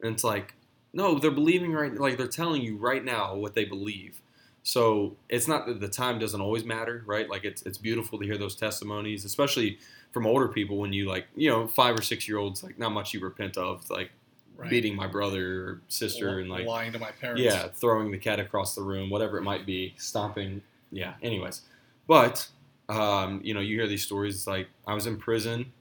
[0.00, 0.54] and it's like,
[0.92, 4.20] no, they're believing right, like they're telling you right now what they believe.
[4.62, 7.28] So it's not that the time doesn't always matter, right?
[7.28, 9.78] Like it's it's beautiful to hear those testimonies, especially
[10.12, 12.92] from older people when you like, you know, five or six year olds, like not
[12.92, 14.10] much you repent of, like
[14.56, 14.70] right.
[14.70, 17.42] beating my brother or sister L- and like lying to my parents.
[17.42, 20.62] yeah, throwing the cat across the room, whatever it might be, stomping.
[20.90, 21.14] Yeah.
[21.22, 21.62] Anyways,
[22.06, 22.48] but
[22.88, 24.46] um, you know, you hear these stories.
[24.46, 25.72] Like I was in prison,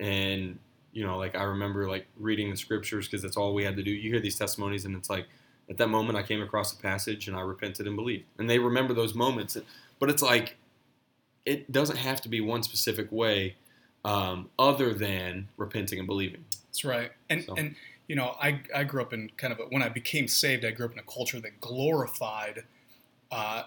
[0.00, 0.58] and
[0.92, 3.82] you know, like I remember like reading the scriptures because that's all we had to
[3.82, 3.90] do.
[3.90, 5.26] You hear these testimonies, and it's like
[5.68, 8.58] at that moment I came across a passage and I repented and believed, and they
[8.58, 9.56] remember those moments.
[9.98, 10.56] But it's like
[11.44, 13.56] it doesn't have to be one specific way,
[14.04, 16.44] um, other than repenting and believing.
[16.66, 17.12] That's right.
[17.28, 17.76] And So- and
[18.08, 20.70] you know, I I grew up in kind of a, when I became saved, I
[20.72, 22.64] grew up in a culture that glorified,
[23.30, 23.64] uh,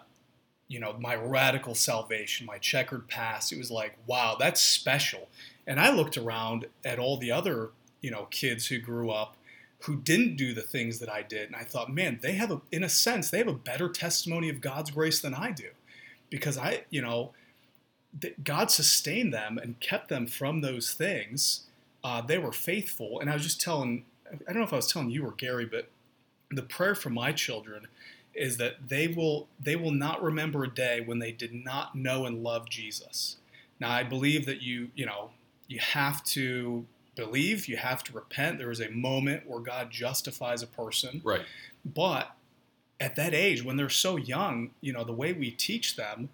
[0.67, 3.51] you know, my radical salvation, my checkered past.
[3.51, 5.29] It was like, wow, that's special.
[5.65, 7.71] And I looked around at all the other
[8.01, 9.35] you know kids who grew up
[9.81, 12.61] who didn't do the things that I did, and I thought, man, they have a
[12.71, 15.69] in a sense they have a better testimony of God's grace than I do,
[16.29, 17.33] because I you know.
[18.43, 21.61] God sustained them and kept them from those things,
[22.03, 23.19] uh, they were faithful.
[23.19, 25.65] And I was just telling, I don't know if I was telling you or Gary,
[25.65, 25.89] but
[26.51, 27.87] the prayer for my children
[28.33, 32.25] is that they will they will not remember a day when they did not know
[32.25, 33.37] and love Jesus.
[33.79, 35.31] Now I believe that you you know
[35.67, 36.85] you have to
[37.15, 38.59] believe, you have to repent.
[38.59, 41.41] There is a moment where God justifies a person, Right.
[41.85, 42.35] but
[42.99, 46.29] at that age when they're so young, you know the way we teach them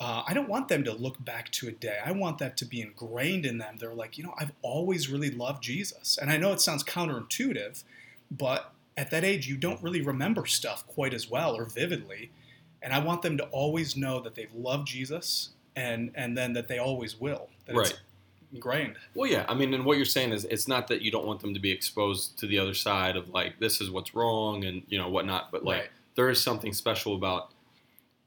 [0.00, 1.98] uh, I don't want them to look back to a day.
[2.04, 3.76] I want that to be ingrained in them.
[3.78, 6.18] They're like, you know, I've always really loved Jesus.
[6.20, 7.84] And I know it sounds counterintuitive,
[8.30, 12.30] but at that age, you don't really remember stuff quite as well or vividly.
[12.82, 16.68] And I want them to always know that they've loved Jesus and, and then that
[16.68, 17.48] they always will.
[17.66, 18.00] That it's Right.
[18.52, 18.96] ingrained.
[19.14, 19.44] Well, yeah.
[19.48, 21.60] I mean, and what you're saying is it's not that you don't want them to
[21.60, 25.08] be exposed to the other side of like this is what's wrong and you know
[25.08, 25.90] whatnot, but like Right.
[26.16, 27.50] there is something special about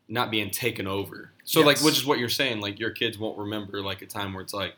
[0.10, 1.32] not being taken over.
[1.48, 2.60] So like, which is what you're saying.
[2.60, 4.76] Like your kids won't remember like a time where it's like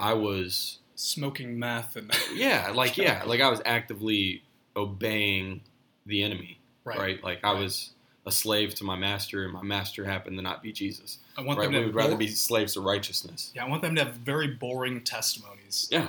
[0.00, 4.42] I was, Smoking meth and yeah, like yeah, like I was actively
[4.76, 5.60] obeying
[6.06, 6.98] the enemy, right.
[6.98, 7.24] right?
[7.24, 7.60] Like I Right.
[7.62, 7.90] was
[8.26, 11.18] a slave to my master, and my master happened to not be Jesus.
[11.36, 11.66] I want Right?
[11.66, 13.52] them We to would rather be slaves to righteousness.
[13.54, 16.08] Yeah, I want them to have very boring testimonies Yeah.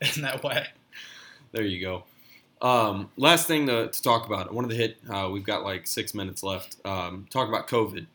[0.16, 0.68] in that way.
[1.52, 2.04] There you go.
[2.66, 4.48] Um, last thing to, to talk about.
[4.48, 4.96] I wanted to hit.
[5.08, 6.76] Uh, we've got like six minutes left.
[6.86, 8.06] Um, talk about COVID.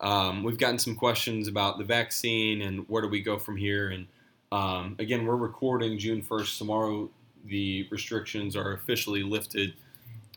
[0.00, 3.88] Um, we've gotten some questions about the vaccine and where do we go from here.
[3.90, 4.06] And
[4.52, 6.58] um, again, we're recording June first.
[6.58, 7.10] Tomorrow,
[7.44, 9.74] the restrictions are officially lifted.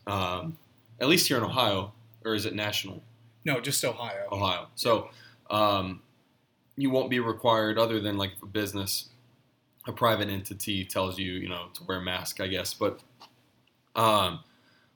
[0.06, 0.58] Um,
[1.00, 1.92] at least here in Ohio,
[2.24, 3.02] or is it national?
[3.44, 4.28] No, just Ohio.
[4.30, 4.66] Ohio.
[4.74, 5.10] So
[5.50, 6.02] um,
[6.76, 9.08] you won't be required, other than like a business
[9.86, 12.74] a private entity tells you, you know, to wear a mask, I guess.
[12.74, 13.00] But
[13.96, 14.40] um,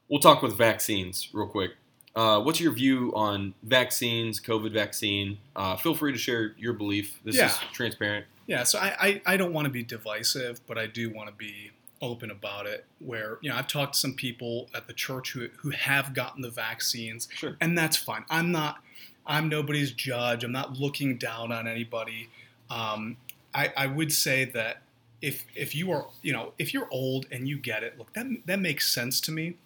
[0.09, 1.73] we'll talk with vaccines real quick.
[2.17, 5.37] Uh, what's your view on vaccines, COVID vaccine?
[5.55, 7.19] Uh, feel free to share your belief.
[7.25, 7.47] This Yeah.
[7.47, 8.25] is transparent.
[8.47, 11.35] Yeah, so I, I, I don't want to be divisive, but I do want to
[11.35, 12.85] be open about it.
[13.01, 16.43] Where you know I've talked to some people at the church who who have gotten
[16.43, 17.57] the vaccines, Sure.
[17.61, 18.25] and that's fine.
[18.31, 18.79] I'm not
[19.27, 20.43] I'm nobody's judge.
[20.45, 22.29] I'm not looking down on anybody.
[22.71, 23.17] Um,
[23.53, 24.83] I, I would say that
[25.21, 28.27] if if you are you know if you're old and you get it, look that
[28.47, 29.57] that makes sense to me.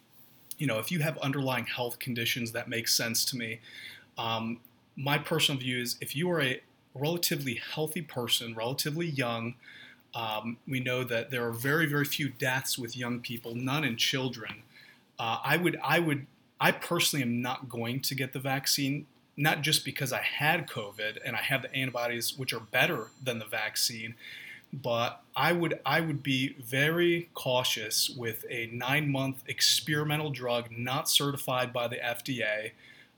[0.60, 3.60] You know, if you have underlying health conditions, that makes sense to me.
[4.18, 4.60] Um,
[4.94, 6.60] my personal view is if you are a
[6.94, 9.54] relatively healthy person, relatively young,
[10.14, 13.96] um, we know that there are very, very few deaths with young people, none in
[13.96, 14.62] children.
[15.18, 16.26] Uh, I would, I would,
[16.60, 19.06] I personally am not going to get the vaccine,
[19.38, 23.38] not just because I had COVID and I have the antibodies, which are better than
[23.38, 24.14] the vaccine,
[24.72, 31.72] but I would, I would be very cautious with a nine-month experimental drug not certified
[31.72, 32.72] by the FDA.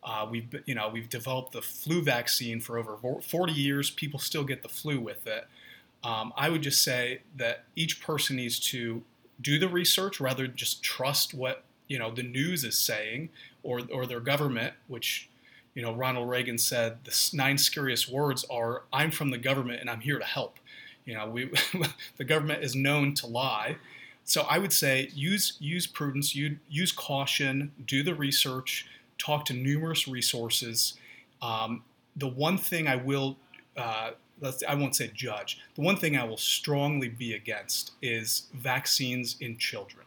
[0.04, 3.90] Uh, we've you know we've developed the flu vaccine for over 40 years.
[3.90, 5.46] People still get the flu with it.
[6.02, 9.02] Um, I would just say that each person needs to
[9.40, 13.28] do the research rather than just trust what you know the news is saying
[13.62, 15.28] or or their government, which
[15.74, 19.90] you know Ronald Reagan said the nine scariest words are "I'm from the government and
[19.90, 20.58] I'm here to help."
[21.04, 21.50] You know, we
[22.16, 23.76] the government is known to lie.
[24.24, 28.86] So I would say use use prudence, use, caution, do the research,
[29.18, 30.94] talk to numerous resources.
[31.40, 31.82] Um,
[32.16, 33.36] the one thing I will,
[33.76, 34.12] uh,
[34.68, 35.60] I won't say judge.
[35.74, 40.06] The one thing I will strongly be against is vaccines in children.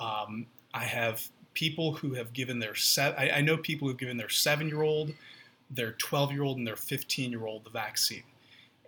[0.00, 4.16] Um, I have people who have given their se- I, I know people who've given
[4.16, 5.12] their seven-year-old,
[5.70, 8.24] their twelve-year-old, and their fifteen-year-old the vaccine,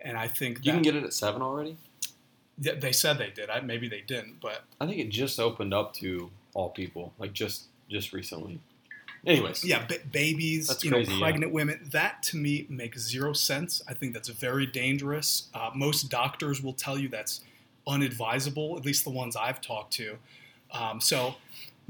[0.01, 1.77] and I think You can get it at seven already.
[2.61, 3.49] Yeah, they said they did.
[3.49, 7.33] I, maybe they didn't, but I think it just opened up to all people, like
[7.33, 8.59] just just recently.
[9.25, 11.23] Anyways, yeah, ba- babies, That's you crazy, know, yeah.
[11.23, 11.87] pregnant women.
[11.91, 13.81] That to me makes zero sense.
[13.87, 15.47] I think that's very dangerous.
[15.53, 17.41] Uh, most doctors will tell you that's
[17.87, 18.77] unadvisable.
[18.77, 20.17] At least the ones I've talked to.
[20.71, 21.35] Um, so.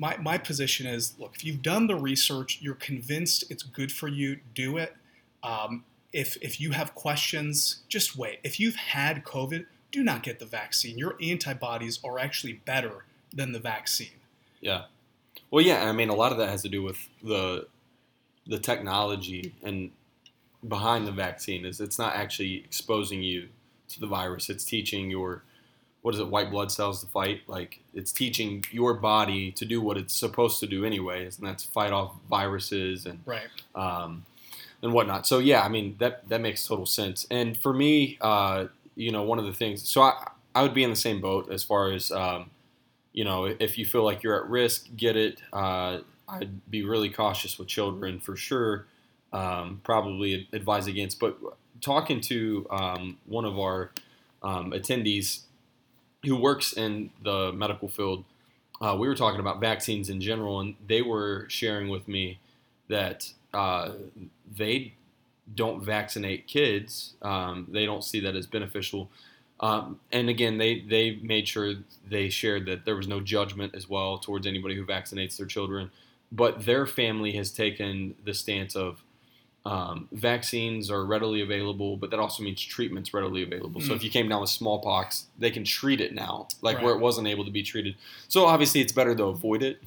[0.01, 4.07] My, my position is look, if you've done the research, you're convinced it's good for
[4.07, 4.95] you, do it.
[5.43, 8.39] Um, if, if you have questions, just wait.
[8.43, 10.97] If you've had COVID, do not get the vaccine.
[10.97, 14.19] Your antibodies are actually better than the vaccine.
[14.61, 14.83] Yeah.
[15.51, 15.89] Well, yeah.
[15.89, 17.67] I mean, a lot of that has to do with the
[18.47, 19.91] the technology and
[20.67, 23.47] behind the vaccine is it's not actually exposing you
[23.89, 24.49] to the virus.
[24.49, 25.43] It's teaching your
[26.01, 27.41] what is it, white blood cells to fight.
[27.47, 31.63] Like it's teaching your body to do what it's supposed to do anyways, and that's
[31.63, 33.47] fight off viruses and Right.
[33.75, 34.25] um,
[34.81, 35.27] and whatnot.
[35.27, 37.27] So yeah, I mean that that makes total sense.
[37.29, 39.87] And for me, uh, you know, one of the things.
[39.87, 42.49] So I I would be in the same boat as far as um,
[43.13, 45.41] you know, if you feel like you're at risk, get it.
[45.51, 48.85] Uh, I'd be really cautious with children for sure.
[49.33, 51.19] Um, probably advise against.
[51.19, 51.37] But
[51.81, 53.91] talking to um, one of our
[54.43, 55.41] um, attendees
[56.23, 58.25] who works in the medical field,
[58.81, 62.39] uh, we were talking about vaccines in general, and they were sharing with me
[62.87, 63.91] that uh,
[64.55, 64.93] they
[65.55, 67.13] don't vaccinate kids.
[67.21, 69.09] Um, they don't see that as beneficial.
[69.61, 71.73] Um, and again, they, they made sure
[72.07, 75.91] they shared that there was no judgment as well towards anybody who vaccinates their children.
[76.31, 79.01] But their family has taken the stance of
[79.65, 83.81] um, vaccines are readily available, but that also means treatment's readily available.
[83.81, 83.95] So Mm.
[83.97, 87.27] if you came down with smallpox, they can treat it now, like where it wasn't
[87.27, 87.95] able to be treated.
[88.29, 89.81] So obviously, it's better to avoid it,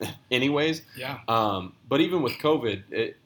[0.30, 0.82] anyways.
[0.96, 1.18] Yeah.
[1.28, 3.16] Um, but even with COVID, it,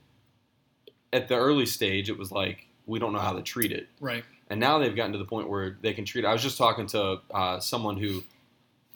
[1.13, 4.25] at the early stage, it was like we don't know how to treat it, Right.
[4.49, 6.29] and now they've gotten to the point where they can treat it.
[6.29, 8.23] I was just talking to uh, someone who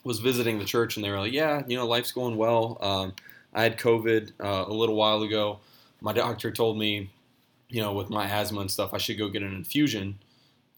[0.04, 2.78] was visiting the church, and they were like, "Yeah, you know, life's going well.
[2.80, 3.14] Um,
[3.52, 5.60] I had COVID uh, a little while ago.
[6.00, 7.10] My doctor told me,
[7.68, 10.18] you know, with my asthma and stuff, I should go get an infusion,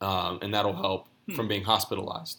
[0.00, 1.34] um, and that'll help Hmm.
[1.34, 2.38] from being hospitalized."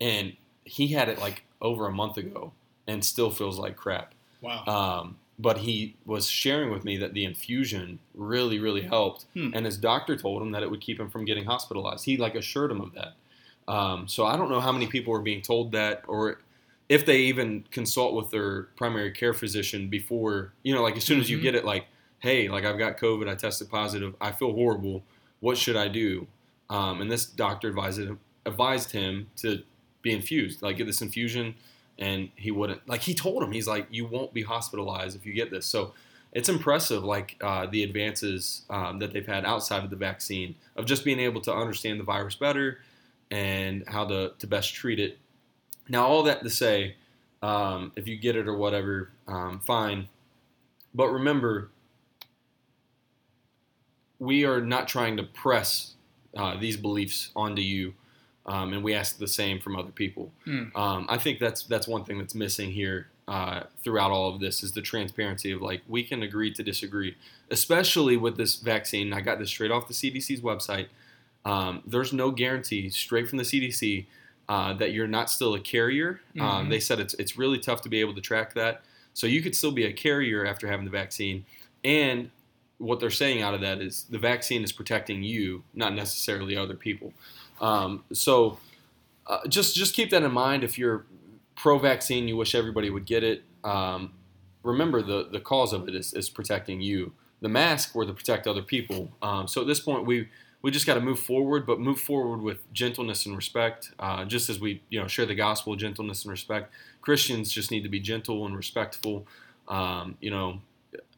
[0.00, 0.34] And
[0.64, 2.52] he had it like over a month ago,
[2.86, 4.14] and still feels like crap.
[4.40, 4.64] Wow.
[4.66, 9.50] Um, but he was sharing with me that the infusion really, really helped, Hmm.
[9.54, 12.04] and his doctor told him that it would keep him from getting hospitalized.
[12.04, 13.14] He like assured him of that.
[13.68, 16.40] Um, so I don't know how many people are being told that, or
[16.88, 20.52] if they even consult with their primary care physician before.
[20.62, 21.42] You know, like as soon as you Mhm.
[21.42, 21.86] get it, like,
[22.20, 25.02] hey, like I've got COVID, I tested positive, I feel horrible.
[25.40, 26.28] What should I do?
[26.70, 29.62] Um, and this doctor advised him, advised him to
[30.02, 31.56] be infused, like get this infusion
[31.98, 35.32] and he wouldn't like he told him he's like you won't be hospitalized if you
[35.32, 35.92] get this so
[36.32, 40.84] it's impressive like uh, the advances um, that they've had outside of the vaccine of
[40.84, 42.78] just being able to understand the virus better
[43.30, 45.18] and how to, to best treat it.
[45.88, 46.96] Now, all that to say,
[47.42, 50.08] um, if you get it or whatever, um, fine.
[50.94, 51.70] But remember,
[54.18, 55.94] we are not trying to press
[56.36, 57.94] uh, these beliefs onto you,
[58.46, 60.32] um, and we ask the same from other people.
[60.46, 60.74] Mm.
[60.76, 64.62] Um, I think that's that's one thing that's missing here uh, throughout all of this
[64.62, 67.16] is the transparency of like we can agree to disagree,
[67.50, 69.12] especially with this vaccine.
[69.12, 70.86] I got this straight off the CDC's website.
[71.44, 74.06] Um, there's no guarantee straight from the CDC
[74.48, 76.20] uh, that you're not still a carrier.
[76.40, 76.70] Um, Mhm.
[76.70, 78.82] they said it's it's really tough to be able to track that.
[79.14, 81.44] So you could still be a carrier after having the vaccine,
[81.84, 82.30] and
[82.78, 86.74] what they're saying out of that is the vaccine is protecting you, not necessarily other
[86.74, 87.14] people.
[87.60, 88.58] Um, so
[89.26, 90.64] uh, just just keep that in mind.
[90.64, 91.04] If you're
[91.56, 93.42] pro-vaccine, you wish everybody would get it.
[93.64, 94.12] Um,
[94.62, 97.12] remember the the cause of it is, is protecting you.
[97.40, 99.10] The mask were to protect other people.
[99.20, 100.28] Um, so at this point, we
[100.62, 103.92] we just got to move forward, but move forward with gentleness and respect.
[103.98, 106.72] Uh, just as we you know share the gospel, gentleness and respect.
[107.00, 109.26] Christians just need to be gentle and respectful.
[109.68, 110.60] Um, you know,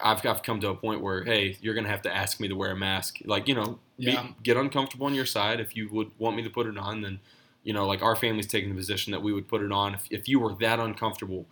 [0.00, 2.54] I've, I've come to a point where hey, you're gonna have to ask me to
[2.54, 3.18] wear a mask.
[3.24, 4.28] Like you know, be, Yeah.
[4.42, 5.60] get uncomfortable on your side.
[5.60, 7.20] If you would want me to put it on, then
[7.64, 10.06] you know, like our family's taking the position that we would put it on if,
[10.10, 11.46] if you were that uncomfortable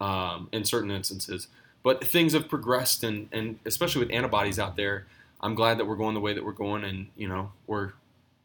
[0.00, 1.48] um, in certain instances.
[1.82, 5.06] But things have progressed, and, and especially with antibodies out there,
[5.40, 7.92] I'm glad that we're going the way that we're going, and you know, we're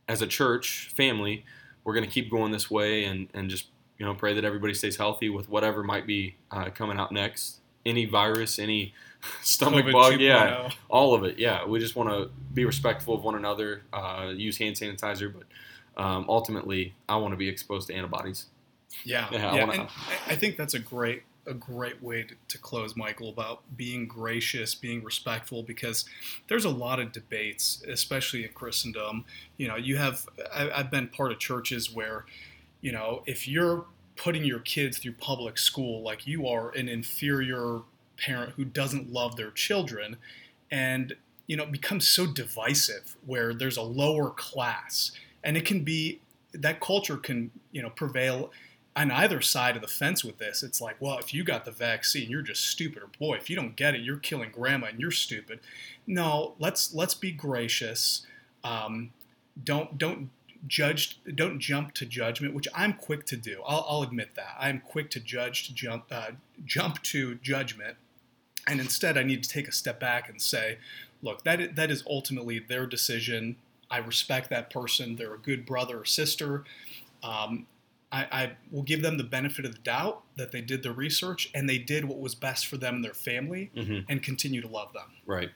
[0.08, 1.44] as a church family,
[1.84, 3.68] we're going to keep going this way, and and just
[4.00, 7.58] you know pray that everybody stays healthy with whatever might be uh, coming out next,
[7.86, 8.94] any virus, any
[9.42, 10.74] stomach COVID bug, yeah, 2.0.
[10.90, 11.38] all of it.
[11.40, 16.02] Yeah, we just want to be respectful of one another, uh, use hand sanitizer, but
[16.04, 18.46] um, ultimately, I want to be exposed to antibodies.
[19.04, 19.82] Yeah, Yeah, yeah, I wanna- and
[20.28, 24.06] I- I think that's a great a great way to, to close, Michael, about being
[24.06, 26.04] gracious, being respectful, because
[26.50, 29.24] there's a lot of debates, especially in Christendom.
[29.56, 32.26] You know, you have I, I've been part of churches where,
[32.82, 33.86] you know, if you're
[34.18, 37.80] putting your kids through public school, like you are an inferior
[38.18, 40.18] parent who doesn't love their children,
[40.72, 41.16] and
[41.48, 45.12] you know, it becomes so divisive where there's a lower class,
[45.44, 46.20] and it can be
[46.54, 48.52] that culture can you know prevail
[48.98, 50.64] on either side of the fence with this.
[50.64, 53.56] It's like, well, if you got the vaccine, you're just stupid, or boy, if you
[53.56, 55.60] don't get it, you're killing grandma and you're stupid.
[56.08, 58.26] No, let's let's be gracious.
[58.64, 59.12] Um,
[59.64, 60.32] don't don't
[60.66, 61.20] judge.
[61.34, 63.62] Don't jump to judgment, which I'm quick to do.
[63.68, 66.32] I'll, I'll admit that I'm quick to judge to jump uh,
[66.66, 67.98] jump to judgment,
[68.68, 70.78] and instead I need to take a step back and say,
[71.22, 73.56] look, that, that is ultimately their decision.
[73.90, 75.16] I respect that person.
[75.16, 76.64] They're a good brother or sister.
[77.24, 77.66] Um,
[78.12, 81.50] I, I will give them the benefit of the doubt that they did the research
[81.54, 84.68] and they did what was best for them and their family hmm and continue to
[84.68, 85.12] love them.
[85.26, 85.50] Right.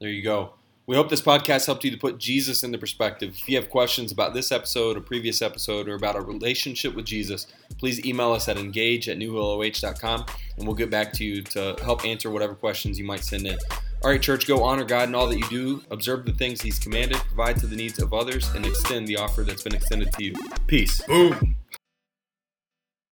[0.00, 0.54] There you go.
[0.86, 3.30] We hope this podcast helped you to put Jesus into perspective.
[3.30, 7.06] If you have questions about this episode, a previous episode, or about a relationship with
[7.06, 7.46] Jesus,
[7.78, 10.26] please email us at engage at newhilloh.com
[10.58, 13.56] and we'll get back to you to help answer whatever questions you might send in.
[14.02, 16.78] All right, church, go honor God in all that you do, observe the things He's
[16.78, 20.24] commanded, provide to the needs of others, and extend the offer that's been extended to
[20.24, 20.34] you.
[20.66, 21.00] Peace.
[21.06, 21.56] Boom.